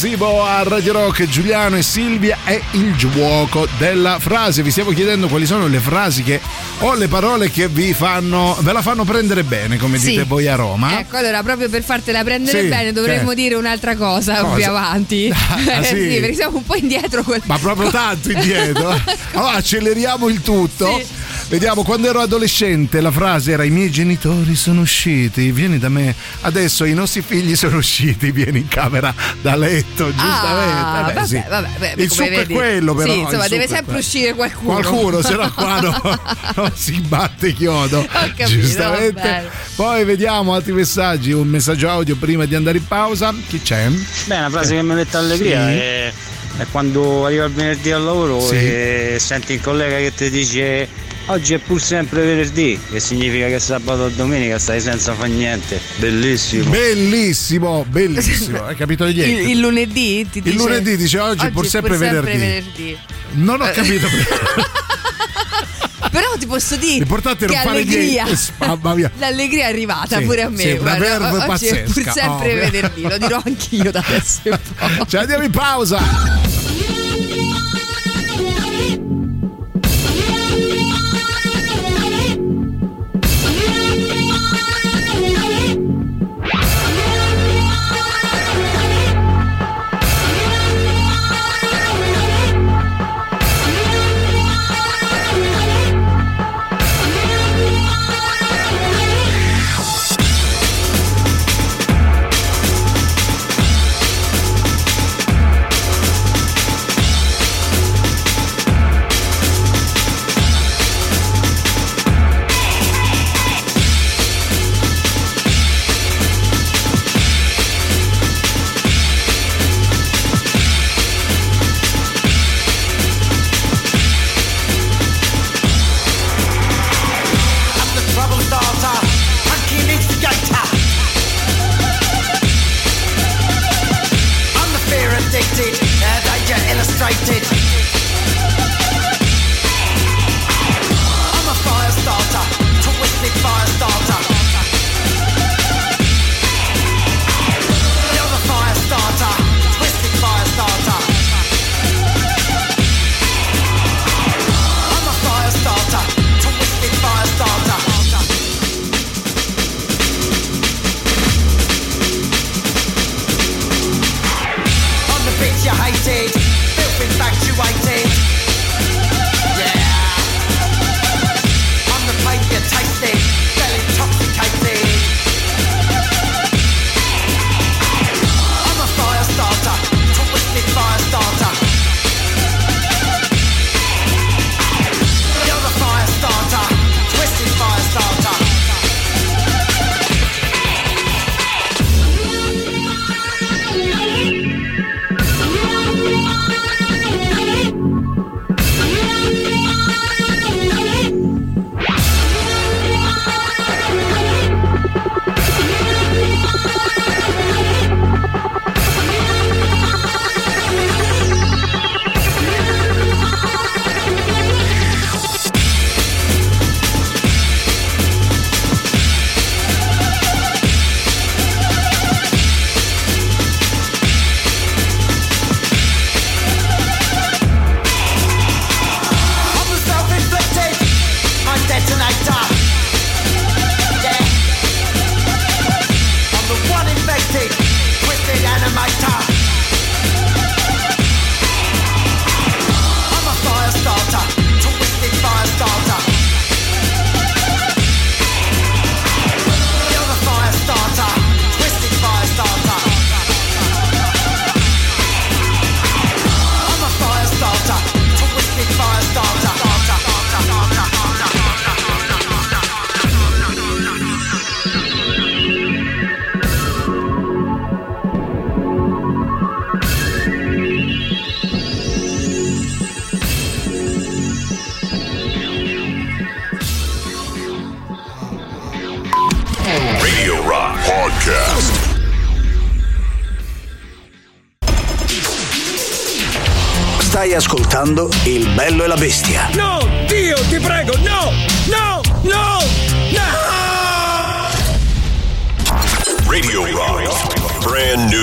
[0.03, 4.63] e Plasivo a Radio Rock, Giuliano e Silvia è il gioco della frase.
[4.63, 6.41] Vi stiamo chiedendo quali sono le frasi che
[6.79, 10.11] o le parole che vi fanno ve la fanno prendere bene, come Sì.
[10.13, 10.99] dite voi a Roma.
[11.01, 14.55] Ecco, allora proprio per fartela prendere Sì, bene dovremmo che- dire un'altra cosa, Cosa?
[14.55, 15.31] più avanti.
[15.51, 16.19] Ah, Eh, sì?
[16.21, 17.23] perché siamo un po' indietro.
[17.23, 17.41] Col...
[17.45, 18.99] Ma proprio tanto indietro.
[19.33, 20.99] Allora acceleriamo il tutto.
[21.51, 26.15] Vediamo, quando ero adolescente la frase era i miei genitori sono usciti, vieni da me.
[26.43, 30.73] Adesso i nostri figli sono usciti, vieni in camera da letto, giustamente.
[30.81, 31.43] Ah, Vabbè, vabbè, sì.
[31.49, 32.53] vabbè, beh, il succo vedi.
[32.53, 33.13] è quello però.
[33.13, 33.99] Sì, insomma, deve sempre quello.
[33.99, 34.73] uscire qualcuno.
[34.75, 36.21] Qualcuno, se no qua no,
[36.55, 38.07] non si batte chiodo.
[38.09, 39.13] capito, Giustamente.
[39.15, 39.49] va bene.
[39.75, 43.35] Poi vediamo altri messaggi, un messaggio audio prima di andare in pausa.
[43.49, 43.89] Chi c'è?
[44.27, 45.73] Beh, una frase che mi mette allegria Sì.
[45.75, 46.13] è,
[46.59, 48.55] è quando arriva il venerdì al lavoro Sì.
[48.55, 53.59] e senti il collega che ti dice oggi è pur sempre venerdì, che significa che
[53.61, 55.81] sabato e domenica stai senza fare niente.
[55.97, 56.69] Bellissimo.
[56.71, 58.65] Bellissimo, bellissimo.
[58.65, 59.51] Hai capito Il, niente?
[59.51, 62.39] il lunedì ti Il dice, lunedì dice oggi è pur sempre venerdì.
[62.39, 62.99] venerdì.
[63.33, 63.73] Non ho Eh.
[63.73, 64.07] capito.
[66.11, 68.25] Però ti posso dire L'importante è che non fare allegria.
[68.25, 68.97] niente.
[68.97, 69.11] Mia.
[69.19, 70.63] L'allegria è arrivata Sì, pure a me.
[70.63, 71.93] sì, una guarda, oggi è pazzesca.
[72.03, 72.71] pur sempre Oh.
[72.71, 75.07] venerdì, lo dirò anch'io da adesso in poi.
[75.07, 76.60] Ci andiamo in pausa.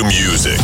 [0.08, 0.60] Music.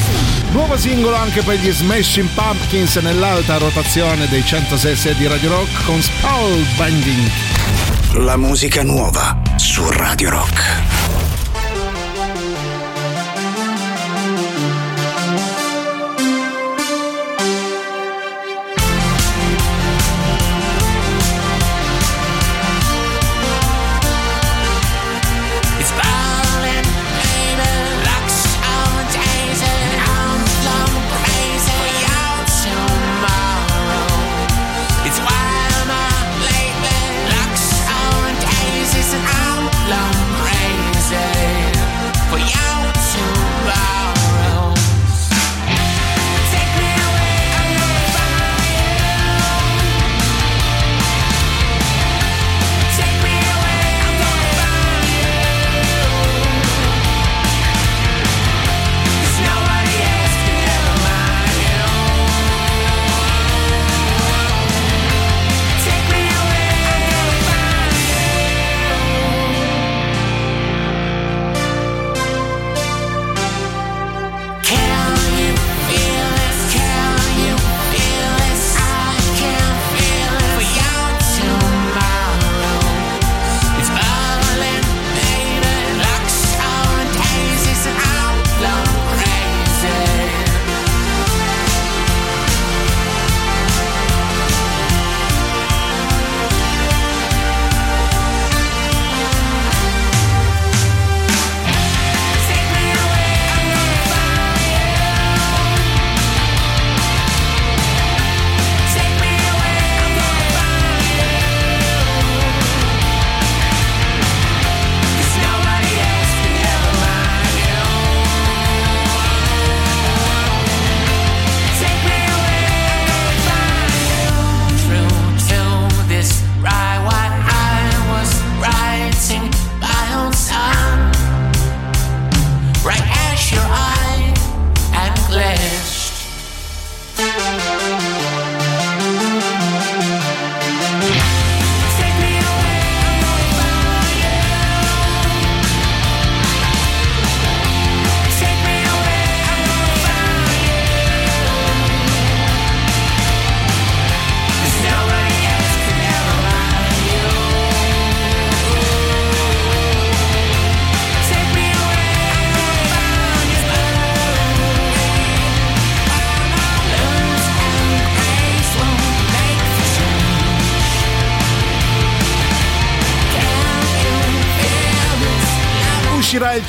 [0.51, 6.01] Nuovo singolo anche per gli Smashing Pumpkins nell'alta rotazione dei 106 di Radio Rock con
[6.01, 7.29] Spellbinding.
[8.13, 10.92] La musica nuova su Radio Rock.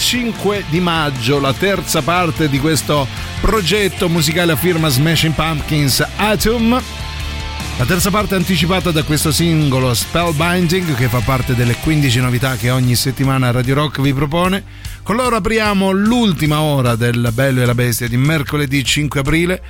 [0.05, 3.09] 5 di maggio la terza parte di questo
[3.41, 6.73] progetto musicale a firma Smashing Pumpkins Atom.
[7.79, 12.69] La terza parte anticipata da questo singolo Spellbinding che fa parte delle 15 novità che
[12.69, 14.63] ogni settimana Radio Rock vi propone.
[15.03, 19.63] Con loro apriamo l'ultima ora del Bello e la Bestia di mercoledì 5 aprile.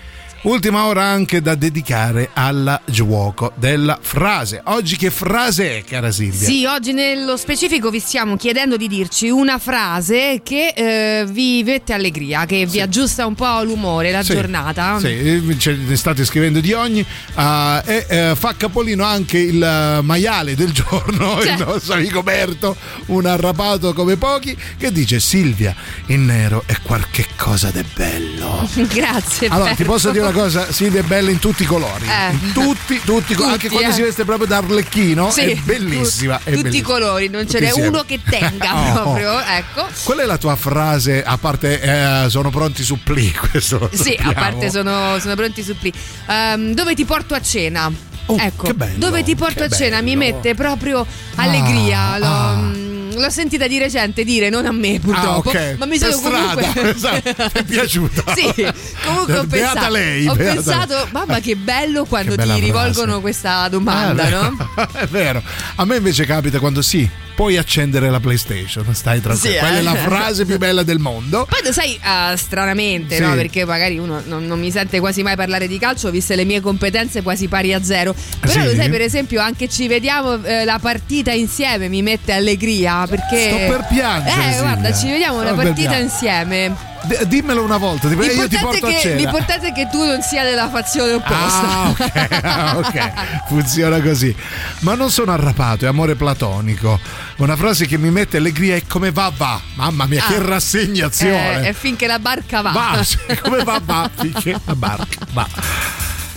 [0.45, 4.61] Ultima ora anche da dedicare al gioco della frase.
[4.65, 6.47] Oggi che frase è, cara Silvia?
[6.47, 11.95] Sì, oggi nello specifico vi stiamo chiedendo di dirci una frase che eh, vi mette
[11.95, 14.99] allegria, che vi aggiusta un po' l'umore, la Sì, giornata.
[14.99, 17.03] Sì, ce ne state scrivendo di ogni.
[17.37, 22.77] ah, e eh, fa capolino anche il maiale del giorno, il nostro amico Berto,
[23.07, 25.75] un arrapato come pochi, che dice: Silvia,
[26.09, 28.69] il nero è qualche cosa di bello.
[28.93, 29.49] Grazie.
[29.49, 29.93] Allora, ti Berto.
[29.93, 32.07] posso dire una cosa, Silvia è bella in tutti i colori.
[32.07, 32.53] Eh.
[32.53, 33.53] Tutti, tutti, i colori.
[33.55, 33.95] anche Tutti, quando eh.
[33.95, 36.37] si veste proprio da arlecchino, Sì, è bellissima.
[36.37, 36.87] è Tutti i bellissima.
[36.89, 38.93] colori, non ce Tutti n'è uno che tenga Oh.
[38.93, 39.87] proprio, ecco.
[40.03, 44.17] Qual è la tua frase, a parte eh, sono pronti i supplì, questo lo Sì,
[44.21, 45.93] a parte sono, sono pronti i suppli.
[46.29, 47.91] Ehm, dove ti porto a cena?
[48.27, 51.07] ecco, Oh, che bello, dove ti porto a cena mi mette proprio
[51.37, 52.13] allegria.
[52.13, 52.71] Ah, l'ho, ah.
[53.15, 55.75] L'ho sentita di recente dire, non a me purtroppo, Ah, ok.
[55.79, 58.35] ma mi sono strada, comunque esatto, è piaciuta?
[58.35, 58.67] sì,
[59.05, 61.07] comunque ho Beata pensato, lei, ho beata pensato, lei.
[61.13, 63.21] mamma che bello quando Che ti rivolgono frase.
[63.21, 64.89] questa domanda, Ah, no?
[64.93, 65.43] È vero.
[65.77, 69.55] A me invece capita quando sì, puoi accendere la PlayStation, stai tranquillo.
[69.55, 69.81] Sì, Quella eh.
[69.81, 71.47] è la frase più bella del mondo.
[71.49, 73.23] Poi lo sai, ah, stranamente, Sì.
[73.23, 73.35] no?
[73.35, 76.61] Perché magari uno non, non mi sente quasi mai parlare di calcio, viste le mie
[76.61, 78.15] competenze quasi pari a zero.
[78.41, 78.63] Però Sì.
[78.65, 83.07] lo sai, per esempio, anche ci vediamo eh, la partita insieme mi mette allegria.
[83.07, 83.49] Perché.
[83.49, 84.61] Sto per piangere, Eh, Silvia.
[84.61, 86.93] guarda, ci vediamo Sto la partita insieme.
[87.07, 89.17] D- dimmelo una volta, ti prego, io ti porto a è che, cena.
[89.17, 91.69] l'importante è che tu non sia della fazione opposta.
[91.69, 94.35] Ah, ok, ah, ok, funziona così.
[94.81, 96.99] Ma non sono arrapato, è amore platonico.
[97.39, 99.61] Una frase che mi mette allegria è come va va.
[99.75, 100.43] Mamma mia, che Ah.
[100.47, 101.65] rassegnazione.
[101.65, 102.71] Eh, e finché la barca va.
[102.73, 103.05] Va,
[103.43, 105.47] come va va finché la barca va.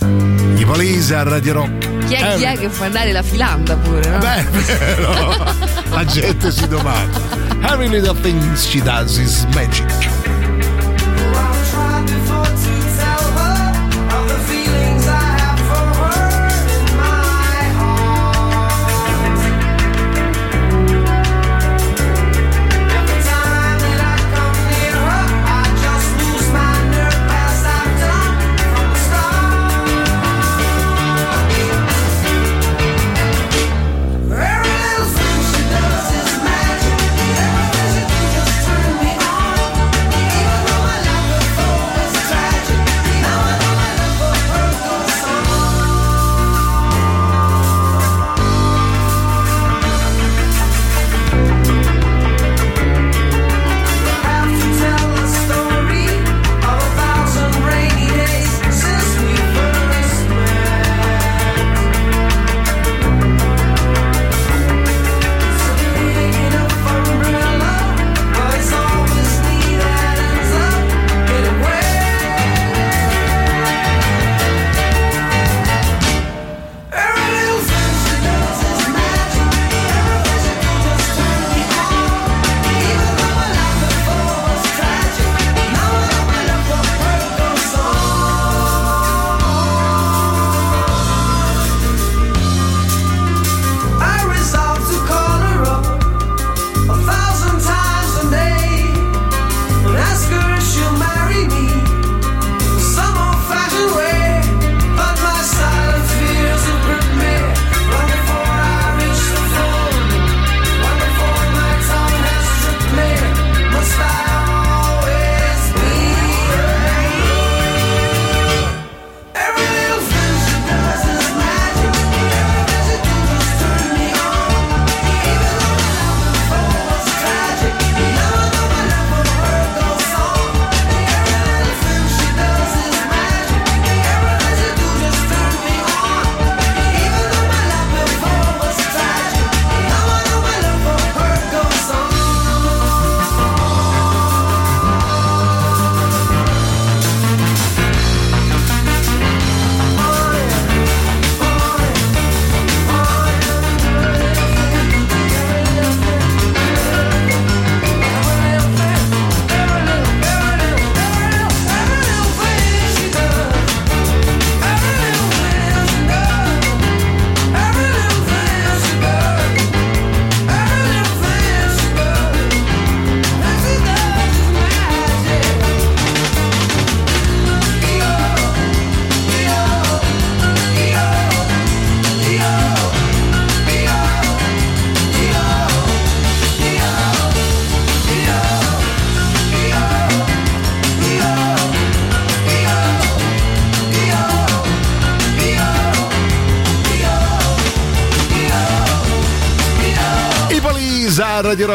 [0.00, 2.06] I Police a Radio Rock.
[2.06, 4.18] Chi è, Eh, chi è che fa andare la filanda pure, no?
[4.18, 5.54] Beh, è vero.
[5.90, 7.18] La gente si domanda.
[7.62, 9.86] Every little thing she does is magic.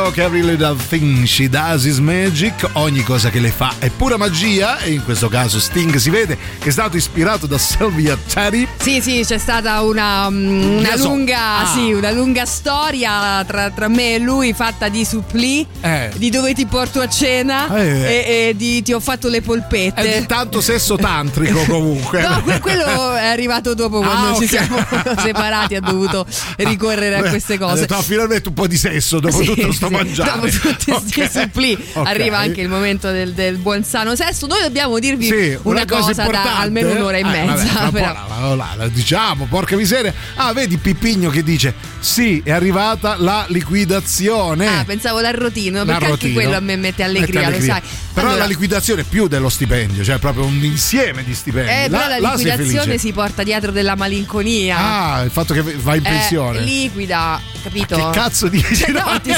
[0.04, 2.54] Rock, every little thing she does is magic.
[2.74, 4.78] Ogni cosa che le fa è pura magia.
[4.80, 8.68] E in questo caso Sting si vede che è stato ispirato da Sylvia Teddy.
[8.82, 11.72] Sì, sì, c'è stata una, mm, una lunga, Ah.
[11.74, 16.12] sì, una lunga storia tra, tra me e lui fatta di supplì, Eh.
[16.18, 17.88] di dove ti porto a cena Eh.
[17.88, 20.02] e, e di ti ho fatto le polpette.
[20.02, 22.22] È di tanto sesso tantrico comunque.
[22.28, 24.76] No, que- quello è arrivato dopo quando Ah, ci siamo
[25.18, 26.26] separati, ha dovuto
[26.58, 27.82] ricorrere a queste cose.
[27.82, 30.32] detto, "Ah, finalmente un po' di sesso dopo Sì, tutto sto sì, mangiare.
[30.32, 31.30] Dopo tutti questi Ok.
[31.32, 32.08] supplì Ok.
[32.08, 34.48] arriva anche il momento del, del buon sano sesso.
[34.48, 36.62] Noi dobbiamo dirvi Sì, una, cosa, da importante.
[36.62, 37.74] almeno un'ora e Eh, mezza.
[37.82, 40.14] vabbè, la- la- la- diciamo, porca miseria.
[40.36, 44.68] Ah, vedi Pippigno che dice: Sì, è arrivata la liquidazione.
[44.68, 46.14] Ah, pensavo l'arrotino, perché L'arrotino.
[46.14, 47.74] anche quello a me mette allegria, Mette allegria.
[47.76, 47.90] lo sai.
[48.14, 51.70] Però Allora, la liquidazione è più dello stipendio, cioè proprio un insieme di stipendi.
[51.72, 54.78] eh, però la Là sei liquidazione si porta dietro della malinconia.
[54.78, 56.60] Ah, il fatto che vai in Eh, pensione.
[56.62, 57.96] liquida, capito?
[57.96, 58.76] Che cazzo dici?
[58.76, 59.34] Cioè, no, ti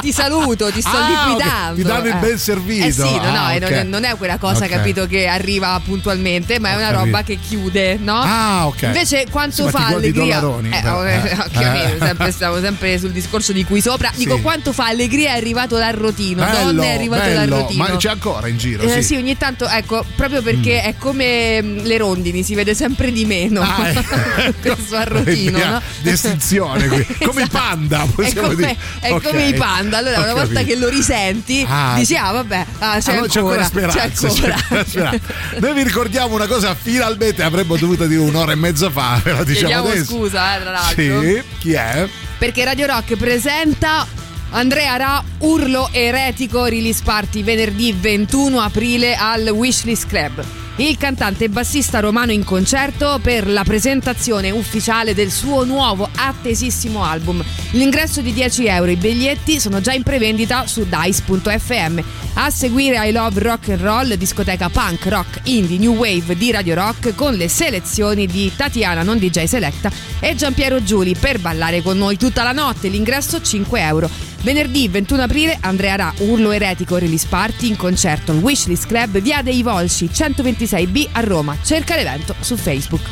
[0.00, 1.74] ti saluto, ti sto Ah, liquidando.
[1.74, 2.18] Ti danno il Eh.
[2.18, 2.86] ben servito.
[2.86, 4.70] Eh sì, no, no, Ah, e non, è, quella cosa, Ok.
[4.70, 8.20] capito, che arriva puntualmente, ma è una roba che chiude, no?
[8.24, 8.82] Ah, ok.
[8.84, 10.38] Invece quanto Sì, ma fa allegria?
[10.38, 11.04] Eh, però.
[11.04, 11.16] eh,
[11.58, 11.92] Eh.
[11.92, 11.96] Eh.
[12.00, 14.10] sempre, stiamo sempre sul discorso di qui sopra.
[14.14, 14.40] Dico Sì.
[14.42, 16.42] quanto fa allegria è arrivato l'arrotino.
[16.44, 17.34] Bello, Donne è arrivato bello.
[17.56, 17.82] l'arrotino.
[17.82, 19.02] Ma c'è ancora in giro, Eh, sì.
[19.02, 23.24] sì, ogni tanto, ecco, proprio perché è come mm, le rondini, si vede sempre di
[23.24, 24.74] meno Ah, ecco.
[24.74, 25.82] questo arrotino, no?
[26.00, 27.06] di estinzione qui.
[27.28, 27.58] Come i Esatto.
[27.58, 28.76] panda, È possiamo come, dire.
[29.00, 29.22] è Ok.
[29.30, 29.98] come i panda.
[29.98, 30.72] Allora, Ho una volta capito.
[30.72, 33.98] che lo risenti, Ah, dici: Ah, vabbè, ah, c'è, Ah, no, ancora, c'è speranza.
[34.28, 34.82] c'è ancora.
[34.84, 35.20] c'è.
[35.58, 39.44] Noi vi ricordiamo una cosa, finalmente avremmo dovuto dire un'ora e mezza fa, ve la
[39.44, 40.04] diciamo Chiediamo adesso.
[40.04, 41.20] scusa, eh, tra l'altro.
[41.22, 42.08] Sì, chi è?
[42.38, 44.06] Perché Radio Rock presenta
[44.50, 50.44] Andrea Ra Urlo Eretico Release Party venerdì 21 aprile al Wishlist Club.
[50.76, 57.02] Il cantante e bassista romano in concerto per la presentazione ufficiale del suo nuovo attesissimo
[57.02, 57.44] album.
[57.72, 62.00] L'ingresso di 10 euro, i biglietti sono già in prevendita su dice.fm.
[62.34, 66.76] A seguire I Love Rock and Roll, discoteca punk, rock, indie, new wave di Radio
[66.76, 69.90] Rock con le selezioni di Tatiana Non DJ Selecta
[70.20, 72.86] e Giampiero Giuli per ballare con noi tutta la notte.
[72.86, 74.08] L'ingresso 5 euro.
[74.42, 79.42] Venerdì 21 aprile Andrea Ra, Urlo Eretico Release Party in concerto al Wishlist Club via
[79.42, 81.56] dei Volsci 126B a Roma.
[81.62, 83.02] Cerca l'evento su Facebook.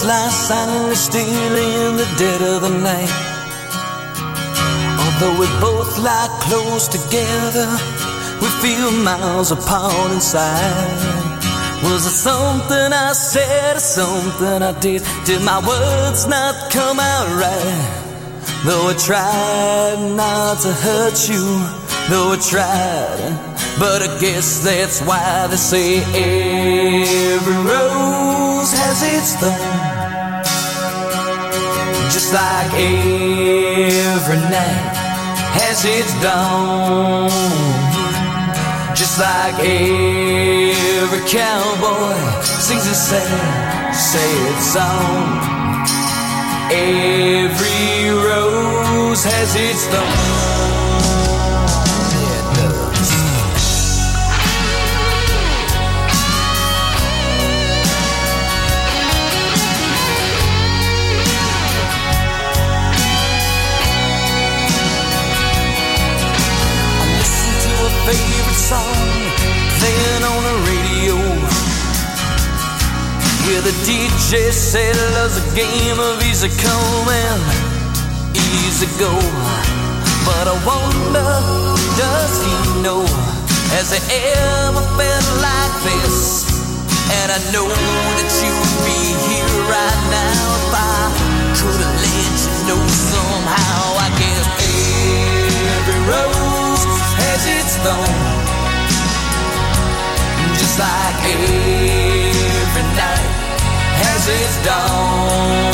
[0.00, 3.10] Both lie silently still in the dead of the night.
[4.98, 7.68] Although we both lie close together,
[8.40, 11.34] we feel miles apart inside.
[11.84, 15.02] Was it something I said or something I did?
[15.26, 17.90] Did my words not come out right?
[18.64, 21.44] Though I tried not to hurt you,
[22.08, 23.50] though I tried.
[23.78, 25.98] But I guess that's why they say
[27.34, 29.89] every rose has its thorn.
[32.30, 34.94] Just like every night
[35.58, 37.28] has its dawn.
[38.94, 42.14] Just like every cowboy
[42.44, 45.40] sings a sad, sad song.
[46.70, 50.79] Every rose has its thorn.
[73.60, 77.40] The DJ said love's a game of easy come and
[78.32, 79.12] easy go.
[80.24, 81.28] But I wonder,
[82.00, 83.04] does he know?
[83.76, 86.48] Has he ever felt like this?
[87.20, 91.12] And I know that you would be here right now if I
[91.60, 94.00] could have let you know somehow.
[94.00, 94.40] I guess
[95.76, 96.84] every rose
[97.20, 98.40] has its thorn,
[100.56, 101.59] just like every
[104.30, 105.72] its dawn,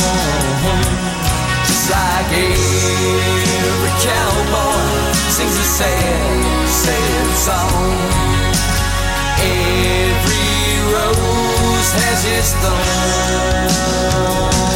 [1.67, 7.97] just like every cowboy sings a sad, sad song.
[9.39, 10.57] Every
[10.93, 14.76] rose has its thorn.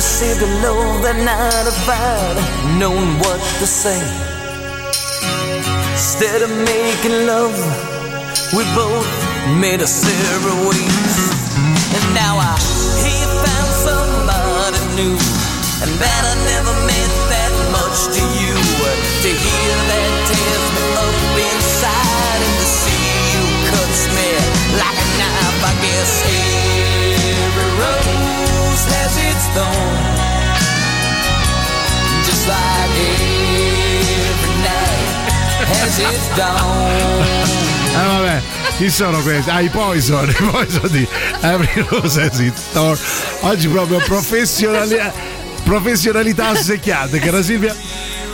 [0.00, 2.40] A love that night if I'd
[2.80, 4.00] known what to say.
[5.92, 7.52] Instead of making love,
[8.56, 9.04] we both
[9.60, 11.16] made us separate ways.
[11.92, 12.56] And now I
[13.04, 13.12] he
[13.44, 15.20] found somebody new,
[15.84, 18.56] and that I never meant that much much to you
[19.20, 23.04] to hear that tears me up inside and to see
[23.36, 24.30] you cuts me
[24.80, 25.60] like a knife.
[25.60, 26.49] I guess
[29.54, 29.74] thorn,
[32.24, 32.90] just like
[34.28, 37.24] every night has its dawn.
[37.92, 38.42] Eh vabbè,
[38.76, 39.50] chi sono questi?
[39.50, 41.06] Ah, i Poison, i Poison di
[41.40, 42.98] Every Rose Has Its Thorn.
[43.40, 44.98] Oggi proprio professionali-
[45.64, 47.74] professionalità assecchiate, cara Silvia.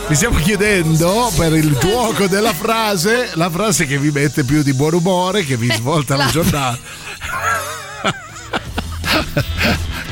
[0.09, 4.71] Mi stiamo chiedendo per il gioco della frase, la frase che vi mette più di
[4.73, 6.79] buon umore, che vi svolta la- giornata.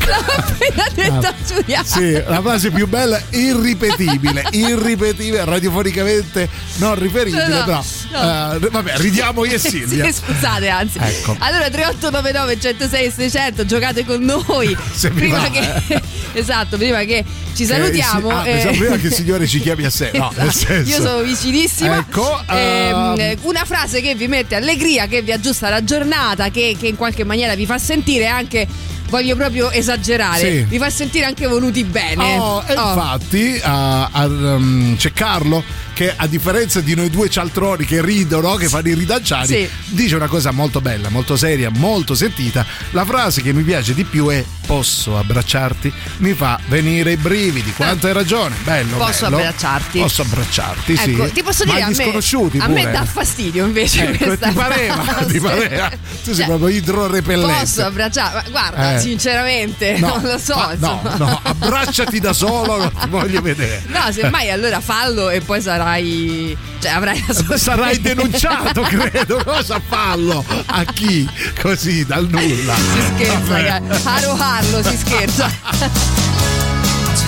[0.06, 1.84] L'ho appena detto Ah, Giulia.
[1.84, 6.48] Sì, la frase più bella, irripetibile, irripetibile, radiofonicamente
[6.78, 8.54] non riferibile, No, però no.
[8.54, 10.06] eh, vabbè, ridiamo io e Silvia.
[10.06, 10.98] Sì, scusate, anzi.
[11.02, 11.36] Ecco.
[11.40, 14.76] Allora 3899 106 600 giocate con noi.
[14.94, 16.02] Se prima va, che
[16.34, 17.24] Esatto, prima che
[17.56, 18.30] ci salutiamo.
[18.30, 20.12] Eh, sì, ah, eh, pensavo prima che il signore ci chiami a sé.
[20.14, 20.66] No, nel Esatto.
[20.74, 20.90] senso.
[20.90, 21.98] Io sono vicinissima.
[21.98, 26.76] Ecco, Ehm, ehm, una frase che vi mette allegria, che vi aggiusta la giornata, che,
[26.80, 28.68] che in qualche maniera vi fa sentire anche.
[29.16, 30.64] Voglio proprio esagerare, Sì.
[30.68, 32.38] vi fa sentire anche voluti bene.
[32.38, 32.90] Oh, e Oh.
[32.90, 35.64] infatti ah, ah, um, c'è Carlo
[35.96, 39.70] che a differenza di noi due cialtroni che ridono, che fanno i ridanciari, Sì.
[39.88, 42.66] dice una cosa molto bella, molto seria, molto sentita.
[42.92, 45.92] La frase che mi piace di più è posso abbracciarti?
[46.18, 47.72] Mi fa venire i brividi.
[47.72, 48.98] Quanto hai ragione, bello.
[48.98, 49.38] Posso bello.
[49.38, 50.00] abbracciarti?
[50.00, 51.12] Posso abbracciarti, sì.
[51.12, 54.26] Ecco, ti posso Ma dire a agli me, sconosciuti a me dà fastidio invece Ecco,
[54.26, 55.32] questa ti pareva, frase.
[55.32, 55.90] ti pareva.
[55.90, 57.60] Tu sei Cioè, proprio idrorepellente.
[57.62, 58.34] Posso abbracciare?
[58.36, 59.00] Ma Guarda, Eh.
[59.00, 60.56] sinceramente, No, non lo so.
[60.56, 63.84] ma- no, no, abbracciati da solo, non ti voglio vedere.
[63.88, 66.58] No, semmai allora fallo e poi sarai.
[66.80, 69.42] Cioè, avrai la sua Sarai denunciato, credo.
[69.44, 70.44] Cosa fallo?
[70.66, 71.28] A chi?
[71.62, 72.74] Così, dal nulla.
[72.76, 73.62] Si scherza, Vabbè.
[73.62, 74.08] ragazzi.
[74.08, 75.52] a roharlo si scherza.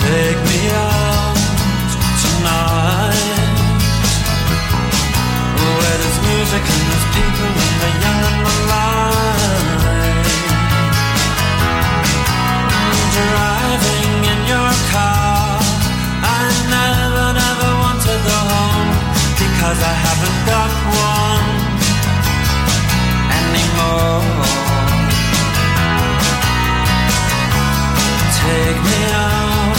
[0.00, 1.36] Take me out
[2.22, 3.16] tonight
[5.56, 7.67] Where there's music and there's people
[19.68, 21.48] Because I haven't got one
[23.36, 24.24] anymore.
[28.40, 29.76] Take me out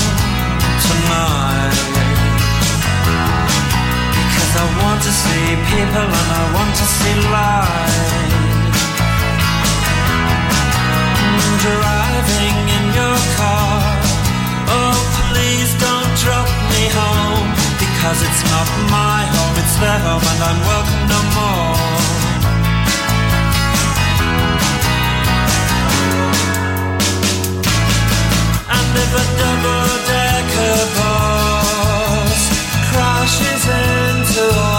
[0.85, 1.77] tonight
[4.13, 8.29] Because I want to see people and I want to see light
[11.17, 13.81] mm, Driving in your car.
[14.69, 14.97] Oh
[15.33, 16.48] please don't drop
[17.99, 21.75] Because it's not my home, it's their home and I'm welcome no more.
[28.71, 32.41] And if a double-decker bus
[32.87, 34.78] crashes into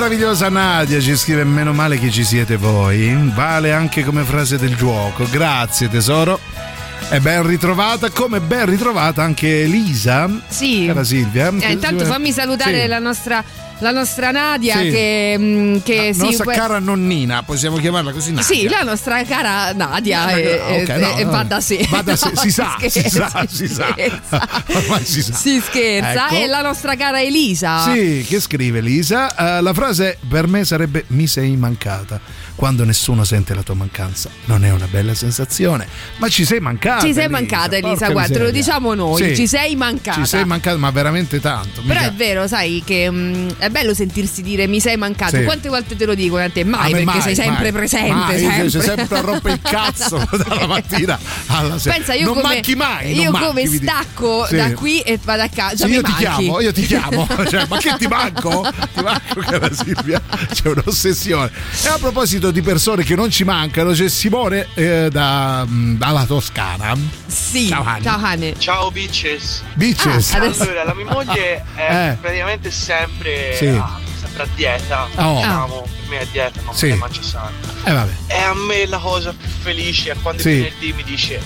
[0.00, 3.14] meravigliosa Nadia ci scrive meno male che ci siete voi.
[3.34, 5.26] Vale anche come frase del gioco.
[5.28, 6.40] Grazie tesoro.
[7.10, 10.26] E ben ritrovata, come ben ritrovata anche Elisa.
[10.48, 10.84] Sì.
[10.86, 11.52] Cara Silvia.
[11.60, 12.88] Eh, intanto fammi salutare Sì.
[12.88, 13.44] la nostra
[13.80, 14.90] la nostra Nadia Sì.
[14.90, 18.44] che, mm, che La nostra può- cara nonnina, possiamo chiamarla così Nadia.
[18.56, 21.30] Sì, la nostra cara Nadia Ah, e, ok, e- no, e no.
[21.30, 21.86] va da sé.
[21.90, 23.86] Va da sé, si sa, si sa, si sa.
[23.92, 24.48] scherza.
[24.68, 25.32] Ormai si sa.
[25.34, 26.26] Si scherza.
[26.28, 26.34] Ecco.
[26.36, 27.92] E la nostra cara Elisa.
[27.92, 29.58] Sì, che scrive Lisa?
[29.58, 32.20] Eh, la frase per me sarebbe mi sei mancata.
[32.60, 35.86] Quando nessuno sente la tua mancanza, non è una bella sensazione,
[36.18, 37.06] ma ci sei mancata.
[37.06, 39.34] Ci sei Elisa, mancata Elisa, guarda, te lo diciamo noi, Sì.
[39.34, 40.20] ci sei mancata.
[40.20, 41.80] Ci sei mancata, ma veramente tanto.
[41.80, 45.36] Però mica- è vero, sai che mm, è bello sentirsi dire mi sei mancato.
[45.38, 45.44] Sì.
[45.44, 46.62] Quante volte te lo a te?
[46.64, 48.12] Mai, A perché mai, sei sempre mai, presente.
[48.12, 48.68] mai, sempre.
[48.70, 51.94] Sei sempre a rompere il cazzo dalla mattina alla sera.
[51.94, 53.18] Pensa, io non come, manchi mai.
[53.18, 53.82] io manchi, come dico.
[53.84, 54.56] stacco Sì.
[54.56, 55.86] da qui e vado a casa.
[55.86, 56.24] Mi io ti manchi.
[56.26, 57.26] chiamo, io ti chiamo.
[57.48, 58.70] Cioè, ma che ti manco?
[58.94, 60.20] Ti manco, cara Silvia.
[60.52, 61.50] C'è un'ossessione.
[61.84, 66.96] E a proposito di persone che non ci mancano, c'è Simone eh, da- dalla Toscana.
[67.26, 68.02] Sì, Ciao, Hanni.
[68.02, 68.54] ciao Hane.
[68.58, 69.62] Ciao bitches.
[69.74, 70.32] Bitches.
[70.32, 72.16] Ah, adesso- Allora, la mia moglie è Eh.
[72.20, 73.66] praticamente sempre, Sì.
[73.66, 75.06] a, sempre a dieta.
[75.16, 75.34] Oh.
[75.36, 76.92] Diciamo, per me è dieta, ma Sì.
[76.94, 77.50] mangia sano.
[77.84, 78.12] Eh vabbè.
[78.28, 80.48] E a me la cosa più felice è quando Sì.
[80.50, 81.40] il venerdì mi dice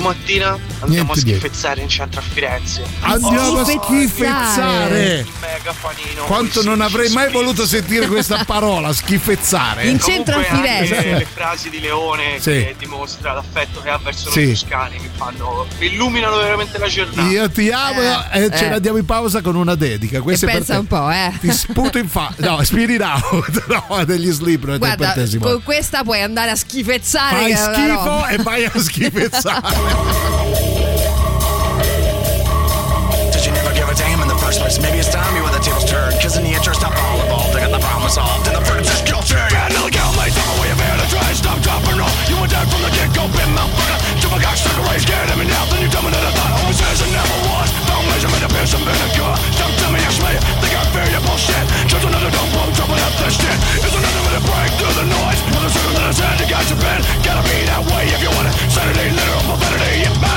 [0.00, 2.82] domattina andiamo Niente a schifezzare in centro a Firenze.
[3.00, 5.26] Andiamo a schifezzare.
[5.40, 6.24] Mega panino.
[6.24, 9.86] Quanto non avrei mai voluto sentire questa parola, schifezzare.
[9.88, 11.02] In centro a Firenze.
[11.02, 12.50] le frasi di Leone Sì.
[12.50, 14.44] che dimostra l'affetto che ha verso Sì.
[14.44, 17.28] noi toscani mi fanno mi illuminano veramente la giornata.
[17.28, 18.00] Io ti amo
[18.32, 18.70] Eh, e ce eh.
[18.70, 20.18] la diamo in pausa con una dedica.
[20.18, 20.78] E Questa è per pensa te.
[20.80, 21.32] un po', eh.
[21.40, 22.34] Ti sputo in faccia.
[22.46, 23.64] No, Spirit Out.
[23.88, 24.34] No, degli è
[24.78, 25.52] Guarda, per te, Simone.
[25.52, 27.36] con questa puoi andare a schifezzare.
[27.36, 29.85] Fai è schifo e vai a schifezzare.
[33.32, 34.78] Did you never give a damn in the first place?
[34.80, 36.14] Maybe it's time you were the tables turned.
[36.20, 38.46] Cause in the interest of all involved, I got the problem solved.
[38.48, 39.34] And the verdict is guilty.
[39.34, 40.70] Time away,
[41.08, 41.32] try.
[41.32, 42.10] Stop, drop, and roll.
[42.28, 44.76] You were dead from the get go, a cock, stuck
[45.38, 45.64] me now.
[45.70, 45.88] Then you
[47.12, 47.70] never was.
[47.88, 49.32] Don't measure me to pierce and vinegar.
[49.92, 50.32] Me, me.
[50.60, 51.64] Think I fear your bullshit.
[51.88, 53.56] Just another dumb blow, trouble up this shit.
[53.80, 55.35] It's another minute break through the noise.
[55.66, 57.02] Another circle that has had, you got your bed.
[57.26, 58.54] Gotta be that way if you want it.
[58.70, 60.35] Saturday, literal profanity, bad.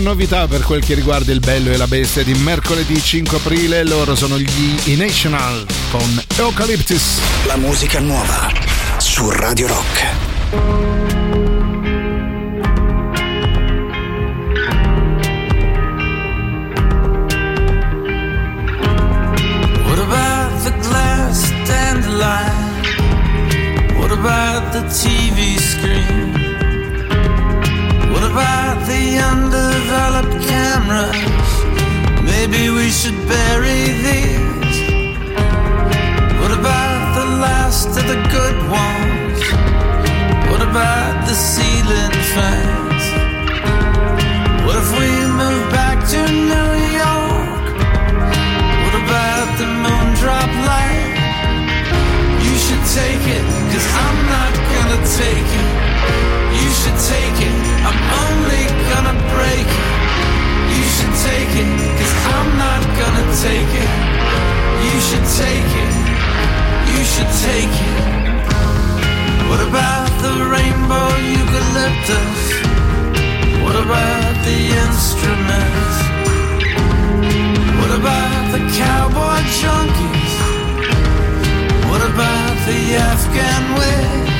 [0.00, 4.14] novità per quel che riguarda il bello e la bestia di mercoledì 5 aprile, loro
[4.14, 7.20] sono gli E-National con Eucalyptus.
[7.46, 8.50] La musica nuova
[8.98, 10.06] su Radio Rock.
[19.84, 23.96] What about the glass and the light?
[23.98, 26.39] What about the TV screen?
[28.30, 31.50] What about the undeveloped cameras?
[32.22, 34.78] Maybe we should bury these.
[36.38, 39.40] What about the last of the good ones?
[40.48, 43.02] What about the ceiling fans?
[44.64, 47.66] What if we move back to New York?
[48.84, 51.18] What about the moon drop light?
[52.46, 53.44] You should take it,
[53.74, 55.70] cause I'm not gonna take it.
[56.62, 59.88] You should take it, I'm only gonna break it.
[60.74, 63.92] You should take it, cause I'm not gonna take it.
[64.86, 65.94] You should take it,
[66.92, 68.10] you should take it.
[69.48, 72.40] What about the rainbow eucalyptus?
[73.64, 75.96] What about the instruments?
[77.80, 80.34] What about the cowboy junkies?
[81.90, 82.80] What about the
[83.10, 84.39] Afghan wigs?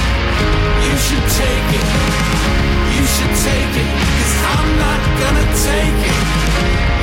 [0.85, 1.87] you should take it.
[2.95, 6.19] You should take it, cause I'm not gonna take it.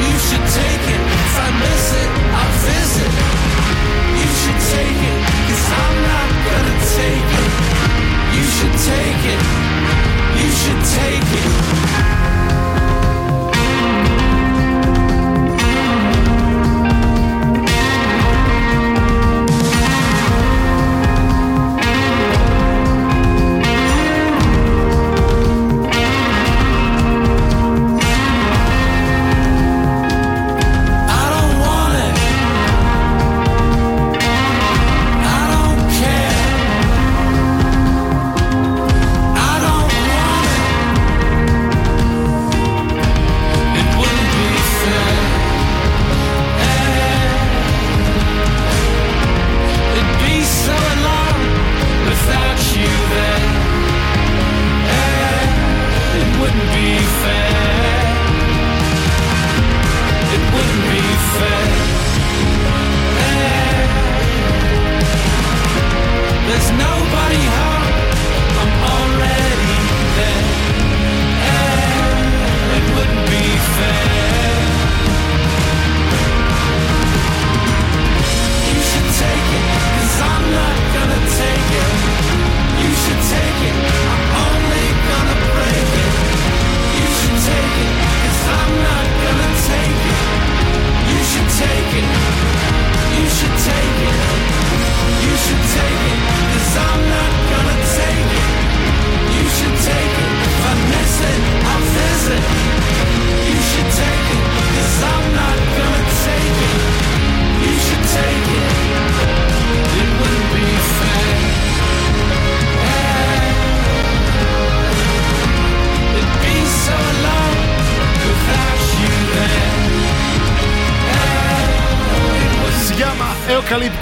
[0.06, 3.12] You should take it, if I miss it, I'll visit.
[4.20, 7.51] You should take it, cause I'm not gonna take it.
[8.36, 9.43] You should take it,
[10.40, 11.78] you should take it.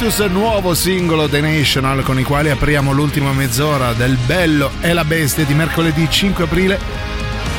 [0.06, 5.04] Eucalyptus, nuovo singolo The National con i quali apriamo l'ultima mezz'ora del Bello e la
[5.04, 6.78] Bestia di mercoledì 5 aprile.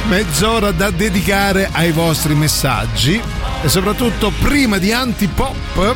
[0.07, 3.21] Mezz'ora da dedicare ai vostri messaggi
[3.61, 5.95] e soprattutto prima di antipop.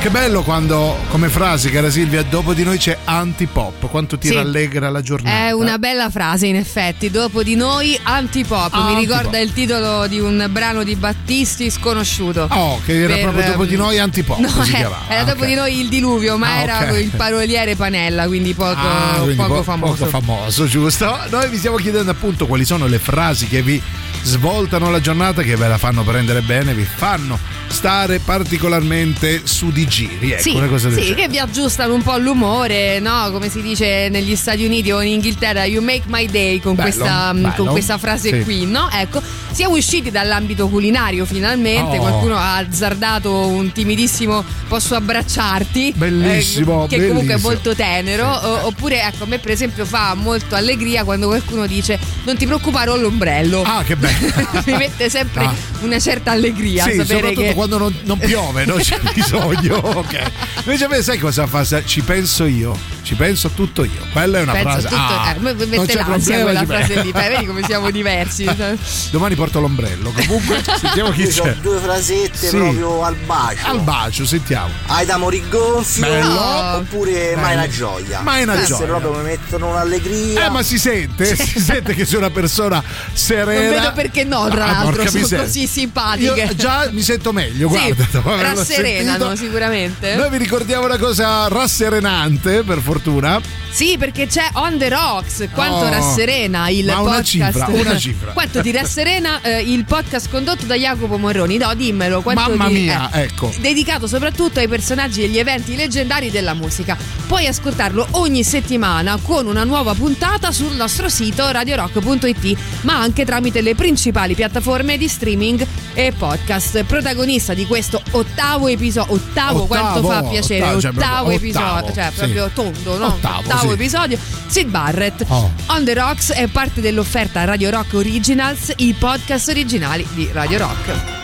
[0.00, 3.86] Che bello quando, come frase, cara Silvia, dopo di noi c'è antipop.
[3.90, 4.32] Quanto ti Sì.
[4.34, 5.36] rallegra la giornata.
[5.48, 7.10] È una bella frase, in effetti.
[7.10, 8.72] Dopo di noi, antipop.
[8.72, 8.98] Mi Antipop.
[8.98, 12.46] ricorda il titolo di un brano di Battisti sconosciuto.
[12.50, 14.38] Oh, che era Per, proprio dopo ehm, di noi antipop.
[14.38, 15.02] No, si eh, chiamava.
[15.06, 15.46] era dopo Ok.
[15.48, 16.98] di noi il diluvio, ma Ah, era ok.
[16.98, 20.06] il paroliere Panella, quindi poco, Ah, quindi poco po- famoso.
[20.06, 21.18] poco famoso, giusto?
[21.28, 23.80] Noi vi stiamo chiedendo appunto quali sono le frasi che vi
[24.22, 27.38] svoltano la giornata, che ve la fanno prendere bene, vi fanno
[27.70, 30.32] stare particolarmente su di giri.
[30.32, 31.22] Ecco, sì, una cosa del sì, genere.
[31.22, 33.30] che vi aggiustano un po' l'umore, no?
[33.30, 36.88] Come si dice negli Stati Uniti o in Inghilterra, you make my day con, Bello,
[36.90, 37.52] questa, bello.
[37.56, 38.42] con questa frase Sì.
[38.44, 38.88] qui, no?
[38.92, 39.22] Ecco,
[39.52, 42.00] siamo usciti dall'ambito culinario finalmente, Oh.
[42.00, 45.94] qualcuno ha azzardato un timidissimo posso abbracciarti.
[45.96, 47.48] Bellissimo, eh, che comunque è bellissimo.
[47.50, 48.28] molto tenero.
[48.30, 52.46] o- oppure, ecco, a me per esempio fa molto allegria quando qualcuno dice non ti
[52.46, 53.62] preoccupare ho l'ombrello.
[53.62, 54.32] Ah, che bello.
[54.66, 55.54] Mi mette sempre Ah.
[55.80, 59.76] Una certa allegria Sì, sapere soprattutto che quando non, non piove, non c'è bisogno.
[59.76, 60.30] ok.
[60.64, 61.64] Invece a me sai cosa fa?
[61.84, 64.06] Ci penso io, ci penso tutto io.
[64.12, 64.88] Quella è una penso frase.
[64.88, 68.48] tutto, ah, eh, mette c'è l'ansia problema, quella frase lì, Beh, vedi come siamo diversi.
[69.10, 70.10] Domani porto l'ombrello.
[70.12, 71.54] Comunque, sentiamo chi c'è.
[71.60, 72.56] due frasette Sì.
[72.56, 73.66] proprio al bacio.
[73.66, 74.72] Al bacio, sentiamo.
[74.86, 76.76] Hai da morire gonfio Bello.
[76.76, 78.20] oppure mai una gioia.
[78.20, 78.86] Mai una Queste gioia.
[78.86, 80.46] proprio mi mettono un'allegria.
[80.46, 82.82] Eh, ma si sente, si sente che sei una persona
[83.12, 83.70] serena.
[83.70, 85.44] Non vedo perché no, tra Ah, l'altro, sono miseria.
[85.44, 86.40] così simpatiche.
[86.42, 88.42] Io già mi sento meglio, Sì, guarda.
[88.42, 89.36] rasserenano sentito.
[89.36, 90.14] sicuramente.
[90.16, 93.40] Noi vi ricordiamo una cosa rasserenante, per fortuna.
[93.72, 95.46] Sì, perché c'è On the Rocks.
[95.54, 97.24] Quanto Oh, rasserena il ma una podcast.
[97.28, 98.32] cifra, una cifra.
[98.32, 101.56] quanto ti rasserena eh, il podcast condotto da Jacopo Morroni?
[101.56, 102.20] No, dimmelo.
[102.34, 103.52] Mamma ti- mia, eh, ecco.
[103.60, 106.96] Dedicato soprattutto ai personaggi e agli eventi leggendari della musica.
[107.28, 113.60] Puoi ascoltarlo ogni settimana con una nuova puntata sul nostro sito radiorock.it, ma anche tramite
[113.60, 115.59] le principali piattaforme di streaming
[115.94, 116.84] e podcast.
[116.84, 119.14] Protagonista di questo ottavo episodio.
[119.14, 120.62] Ottavo, quanto fa Ottavo, piacere?
[120.64, 122.16] ottavo, cioè, ottavo episodio, ottavo, cioè sì.
[122.16, 123.06] proprio tondo, no?
[123.06, 123.72] Ottavo, sì.
[123.72, 124.18] episodio.
[124.46, 125.24] Sid Barrett.
[125.28, 125.50] Oh.
[125.66, 131.19] On the Rocks è parte dell'offerta Radio Rock Originals, i podcast originali di Radio Rock.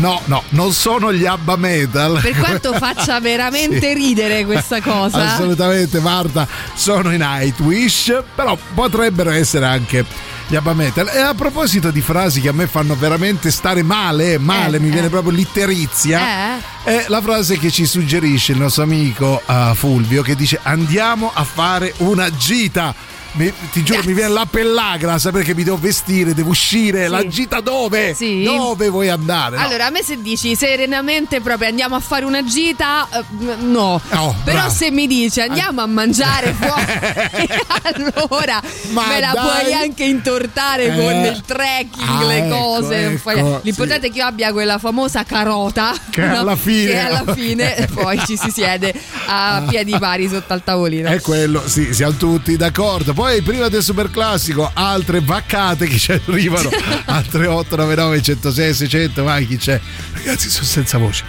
[0.00, 2.18] No, no, no, non sono gli Abba Metal.
[2.22, 3.94] Per quanto faccia veramente Sì.
[3.94, 5.32] ridere questa cosa.
[5.32, 10.04] Assolutamente, Marta, sono i Nightwish, però potrebbero essere anche
[10.46, 11.06] gli Abba Metal.
[11.08, 14.88] E a proposito di frasi che a me fanno veramente stare male, male, Eh, mi
[14.88, 14.92] eh.
[14.92, 16.60] viene proprio l'itterizia, Eh?
[16.84, 21.44] è la frase che ci suggerisce il nostro amico eh, Fulvio che dice andiamo a
[21.44, 22.94] fare una gita.
[23.32, 27.06] Mi- ti giuro, mi viene la pellagra sapere che mi devo vestire, devo uscire.
[27.08, 28.12] La gita dove?
[28.14, 28.42] Sì.
[28.42, 29.56] Dove vuoi andare?
[29.56, 29.62] No.
[29.62, 33.22] Allora, a me se dici serenamente proprio andiamo a fare una gita, eh,
[33.60, 34.00] no.
[34.10, 34.70] Oh, Però bravo.
[34.72, 37.48] se mi dici andiamo a mangiare fuori,
[37.82, 39.60] allora Ma me la dai.
[39.60, 40.96] puoi anche intortare Eh.
[40.96, 43.04] con il trekking, Ah, le ecco, cose.
[43.06, 47.32] ecco, fai- L'importante è che io abbia quella famosa carota Che alla fine- che alla
[47.34, 48.92] fine poi ci si siede
[49.26, 51.08] a piedi pari sotto al tavolino.
[51.08, 53.14] È quello, sì, siamo tutti d'accordo.
[53.20, 56.70] Poi prima del super classico, altre vaccate che ci arrivano.
[57.04, 59.78] altre 899 106 600, vai chi c'è?
[60.14, 61.24] Ragazzi, sono senza voce.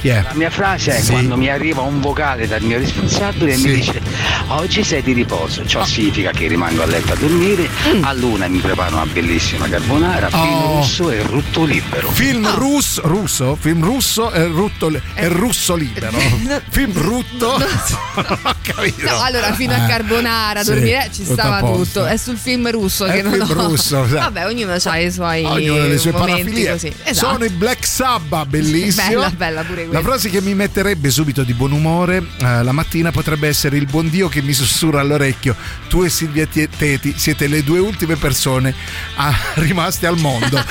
[0.00, 0.22] Chi è?
[0.22, 1.10] La mia frase è Sì.
[1.10, 3.66] quando mi arriva un vocale dal mio responsabile e Sì.
[3.68, 4.00] mi dice
[4.48, 7.68] oggi sei di riposo, ciò significa che rimango a letto a dormire,
[8.02, 10.42] a luna mi preparo una bellissima carbonara, Oh.
[10.42, 12.10] vino rosso e rutto libero.
[12.12, 16.16] Film russo, russo, film russo e, rutto, e russo libero.
[16.70, 17.58] Film rutto.
[17.58, 17.68] non
[18.42, 19.08] ho capito.
[19.10, 22.06] No, allora fino a Eh, Carbonara, sì, dormire ci tutto a stava tutto.
[22.06, 23.66] È sul film russo È che non film ho.
[23.68, 24.12] russo, sì.
[24.14, 26.70] Vabbè, ognuno ha i suoi Ognuno le sue momenti parafilie.
[26.70, 26.92] così.
[27.02, 27.32] Esatto.
[27.32, 29.06] Sono i Black Sabbath, bellissimo.
[29.08, 33.10] Bella, bella pure La frase che mi metterebbe subito di buon umore eh, la mattina
[33.10, 35.56] potrebbe essere il buon Dio che mi sussurra all'orecchio.
[35.88, 38.74] Tu e Silvia Teti siete le due ultime persone
[39.16, 40.62] ah, rimaste al mondo.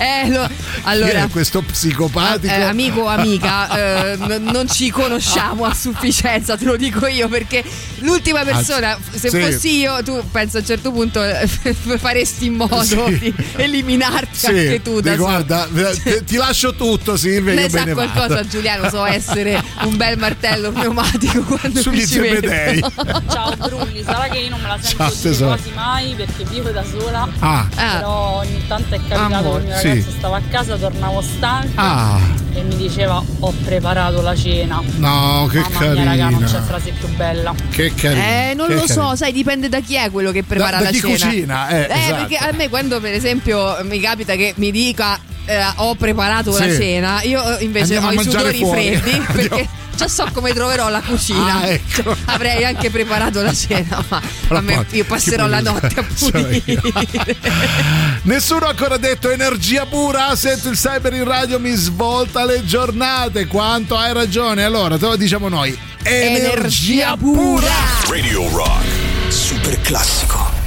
[0.00, 0.48] Eh, lo-
[0.84, 2.52] allora, questo psicopatico?
[2.52, 7.28] eh, amico o amica, eh, n- non ci conosciamo a sufficienza, te lo dico io,
[7.28, 7.64] perché
[7.98, 9.40] l'ultima persona, se Ah, sì.
[9.40, 11.46] fossi io, tu penso a un certo punto eh,
[11.98, 12.96] faresti in modo Sì.
[13.18, 15.68] di eliminarti Sì, anche tu da guarda,
[16.02, 16.46] ti, ti lascio
[16.76, 17.54] tutto, Silvia.
[17.54, 18.48] Ne io sa qualcosa vado.
[18.48, 22.48] Giuliano, so essere un bel martello pneumatico quando Sugli mi ci vedo.
[22.48, 22.84] zebedei.
[23.30, 26.82] Ciao Brulli, sarà che io non me la sento Ciao, quasi mai perché vivo da
[26.84, 27.28] sola.
[27.40, 27.66] Ah.
[27.74, 29.58] Però ogni tanto è capitato Amore.
[29.64, 29.88] che il mio Sì.
[29.88, 32.18] ragazzo stava a casa, tornavo stanca Ah.
[32.54, 34.82] e mi diceva ho preparato la cena.
[34.96, 36.62] No, che Mamma mia raga, non c'è carina.
[36.62, 37.54] frase più bella.
[37.70, 38.22] Che carino.
[38.22, 39.08] Eh, non che lo carino.
[39.10, 41.12] so, sai, dipende da chi è quello che prepara Da- da la chi cena.
[41.30, 42.14] cucina, eh, esatto.
[42.14, 45.18] perché a me quando per esempio mi capita che mi dica
[45.48, 46.76] eh, ho preparato la Sì.
[46.76, 48.96] cena, io eh, invece Andiamo ho i sudori fuori.
[48.96, 51.60] freddi perché già so come troverò la cucina.
[51.60, 52.14] Ah, ecco.
[52.26, 57.36] Avrei anche preparato la cena, ma a me, io passerò la notte a pulire.
[58.22, 60.36] Nessuno ha ancora detto energia pura.
[60.36, 63.46] Sento il cyber in radio, mi svolta le giornate.
[63.46, 64.62] Quanto hai ragione.
[64.64, 65.76] Allora, te lo diciamo noi.
[66.02, 67.72] Energia, pura.
[68.08, 68.84] Radio Rock.
[69.28, 70.57] Super classico.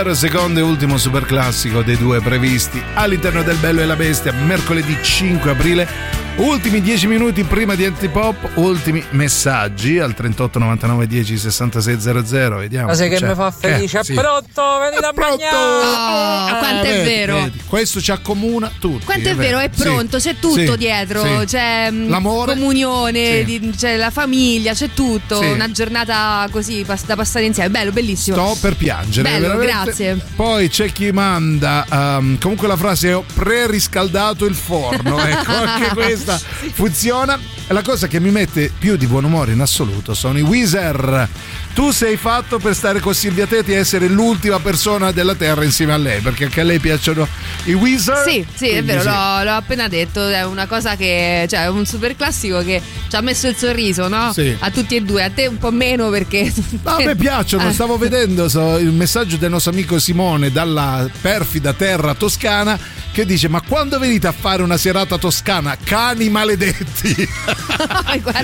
[0.00, 4.32] Wizard, secondo e ultimo super classico dei due previsti all'interno del Bello e la Bestia,
[4.32, 6.09] mercoledì 5 aprile.
[6.40, 12.56] Ultimi 10 minuti prima di Antipop, ultimi messaggi al 38 99 10 66 00.
[12.56, 12.86] Vediamo.
[12.86, 13.28] Ma sai che c'è.
[13.28, 13.98] mi fa felice?
[13.98, 14.14] Eh, È sì.
[14.14, 16.54] pronto, venite a mangiare!
[16.54, 17.34] Oh, quanto è vedi, vero.
[17.42, 19.04] vedi, questo ci accomuna tutti.
[19.04, 21.44] Quanto è vero, è Sì, pronto, c'è tutto sì, dietro, sì.
[21.44, 22.54] c'è mm, L'amore.
[22.54, 23.58] comunione, Sì.
[23.58, 25.46] di- c'è la famiglia, c'è tutto, Sì.
[25.46, 28.36] una giornata così da passare insieme, bello, bellissimo.
[28.36, 29.28] Sto per piangere.
[29.28, 29.72] Bello, veramente.
[29.84, 30.26] grazie.
[30.36, 31.84] Poi c'è chi manda.
[31.90, 35.18] ehm, comunque la frase è ho pre-riscaldato il forno.
[35.30, 36.29] Ecco, anche questa
[36.72, 37.38] funziona.
[37.66, 41.28] E la cosa che mi mette più di buon umore in assoluto sono i Weezer.
[41.72, 45.92] Tu sei fatto per stare con Silvia Teti e essere l'ultima persona della terra insieme
[45.92, 47.26] a lei, perché anche a lei piacciono
[47.64, 48.24] i Weezer.
[48.28, 49.06] Sì, sì, è vero, sì.
[49.06, 53.16] l'ho, l'ho appena detto, è una cosa che, cioè, è un super classico che ci
[53.16, 54.32] ha messo il sorriso, no?
[54.32, 54.54] Sì.
[54.58, 56.52] A tutti e due, a te un po' meno perché...
[56.82, 57.72] No, a me piacciono, Ah.
[57.80, 62.78] stavo vedendo so, il messaggio del nostro amico Simone dalla perfida terra toscana
[63.12, 67.14] che dice ma quando venite a fare una serata toscana cani maledetti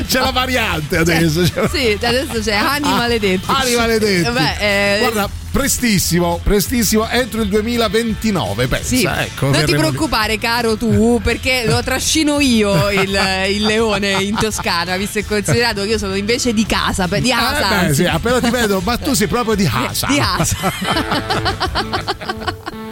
[0.09, 3.44] c'è la variante adesso Cioè, sì, adesso c'è Ani Ah, Maledetti.
[3.47, 9.05] Ani maledetti Beh, eh, guarda prestissimo prestissimo entro il 2029 pensa Sì.
[9.05, 9.88] ecco, non ti verremo lì.
[9.88, 13.18] preoccupare, caro tu, perché lo trascino io il,
[13.48, 17.32] il leone in Toscana, visto e considerato che io sono invece di casa, di Eh,
[17.32, 17.84] Asa.
[17.86, 20.72] beh, sì, appena ti vedo ma tu sei proprio di Hasa Di Asa.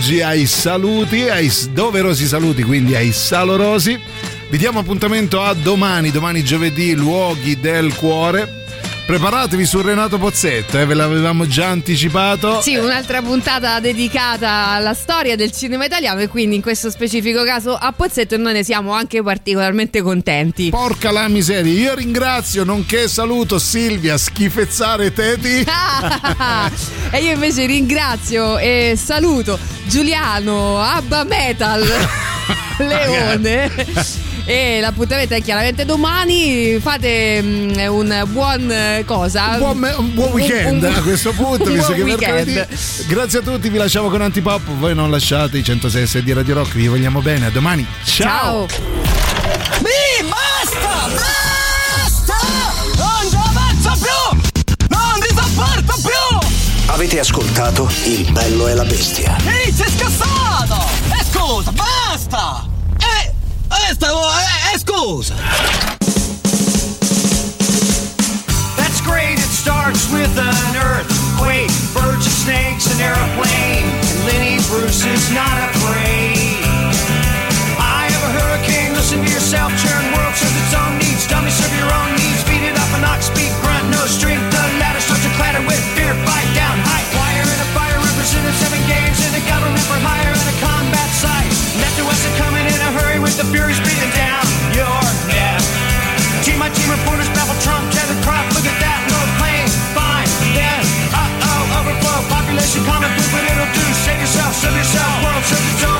[0.00, 4.00] oggi ai saluti, ai doverosi saluti, quindi ai salorosi.
[4.48, 8.64] Vi diamo appuntamento a domani, domani giovedì, luoghi del cuore.
[9.04, 12.62] Preparatevi su Renato Pozzetto, eh, ve l'avevamo già anticipato.
[12.62, 17.76] Sì, un'altra puntata dedicata alla storia del cinema italiano e quindi in questo specifico caso
[17.76, 20.70] a Pozzetto e noi ne siamo anche particolarmente contenti.
[20.70, 25.66] Porca la miseria, io ringrazio, nonché saluto Silvia Schifezzare Teti.
[27.12, 31.82] e io invece ringrazio e saluto Giuliano Abba Metal
[32.78, 33.70] Leone.
[34.44, 36.78] E l'appuntamento è chiaramente domani.
[36.80, 39.48] Fate mm, un buon eh, cosa?
[39.54, 42.52] Un buon, me- un buon weekend un- a questo punto, un visto che mercoledì.
[42.52, 43.06] weekend.
[43.08, 44.60] Grazie a tutti, vi lasciamo con Antipop.
[44.78, 47.46] Voi non lasciate i 106 di Radio Rock, vi vogliamo bene.
[47.46, 47.84] A domani.
[48.04, 48.66] Ciao.
[49.80, 51.08] Mi basta!
[51.08, 51.39] Basta!
[57.00, 59.34] Avete ascoltato Il bello e la bestia.
[59.46, 60.76] Ehi, sei scassato!
[61.18, 62.68] E scusa, basta!
[62.98, 63.32] Eh,
[63.88, 65.34] eh, stavo, eh, eh, scusa!
[68.76, 75.02] That's great, it starts with an earthquake, birds and snakes, an airplane, and Lenny Bruce
[75.06, 76.60] is not afraid.
[77.80, 81.72] I have a hurricane, listen to yourself, churn, world serves its own needs, dummy serve
[81.80, 85.24] your own needs, beat it up an ox, speak, grunt, no strength, the ladder starts
[85.24, 86.12] to clatter with fear,
[93.40, 94.44] the fury's beating down
[94.76, 95.00] your
[95.32, 95.64] neck.
[96.44, 99.64] Team my team reporters babble Trump, tether crop, look at that, no plane,
[99.96, 105.44] fine, then, uh-oh, overflow, population common food, but it'll do, save yourself, serve yourself, world
[105.48, 105.99] serves its own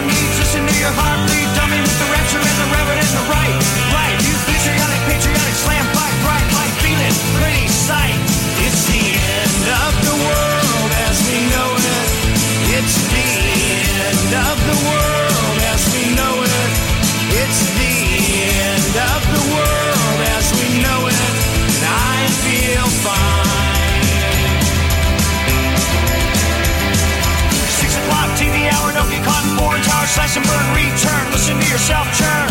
[30.21, 32.50] slash and burn, return, listen to yourself churn.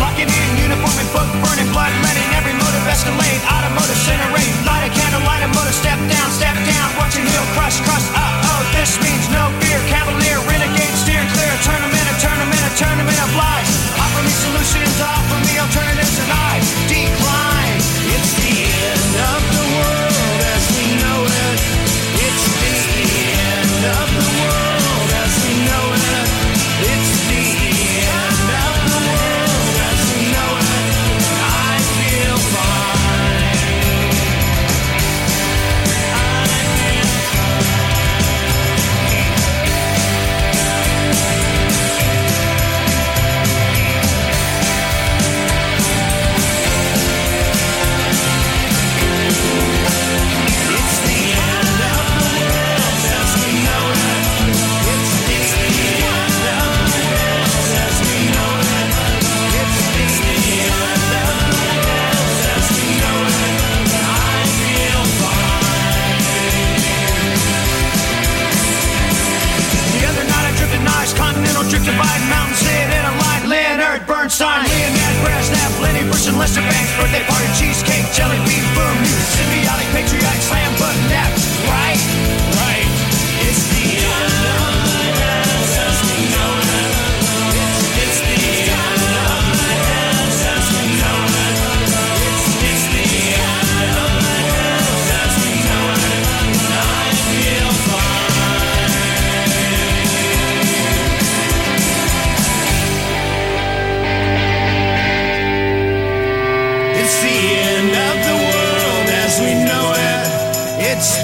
[76.40, 78.96] Lester Banks, birthday party, cheesecake, jelly bean, boom,
[79.36, 80.72] symbiotic, patriotic, slam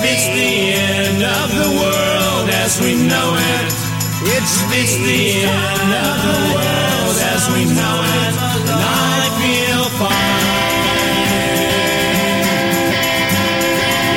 [0.08, 3.74] It's the, end of the world as we know it.
[4.22, 8.34] It's the, it's the end of the world as we know it.
[8.70, 10.46] And I feel fine.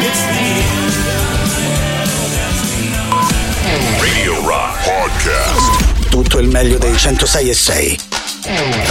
[0.05, 0.45] It's the
[0.77, 0.93] end
[1.25, 4.01] of the world as we know it.
[4.05, 6.09] Radio Rock Podcast.
[6.09, 7.95] Tutto il meglio dei 106 e 6.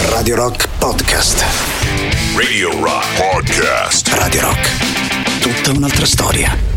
[0.09, 1.45] Radio Rock Podcast.
[2.35, 4.09] Radio Rock Podcast.
[4.09, 4.69] Radio Rock.
[5.39, 6.68] Tutta un'altra storia.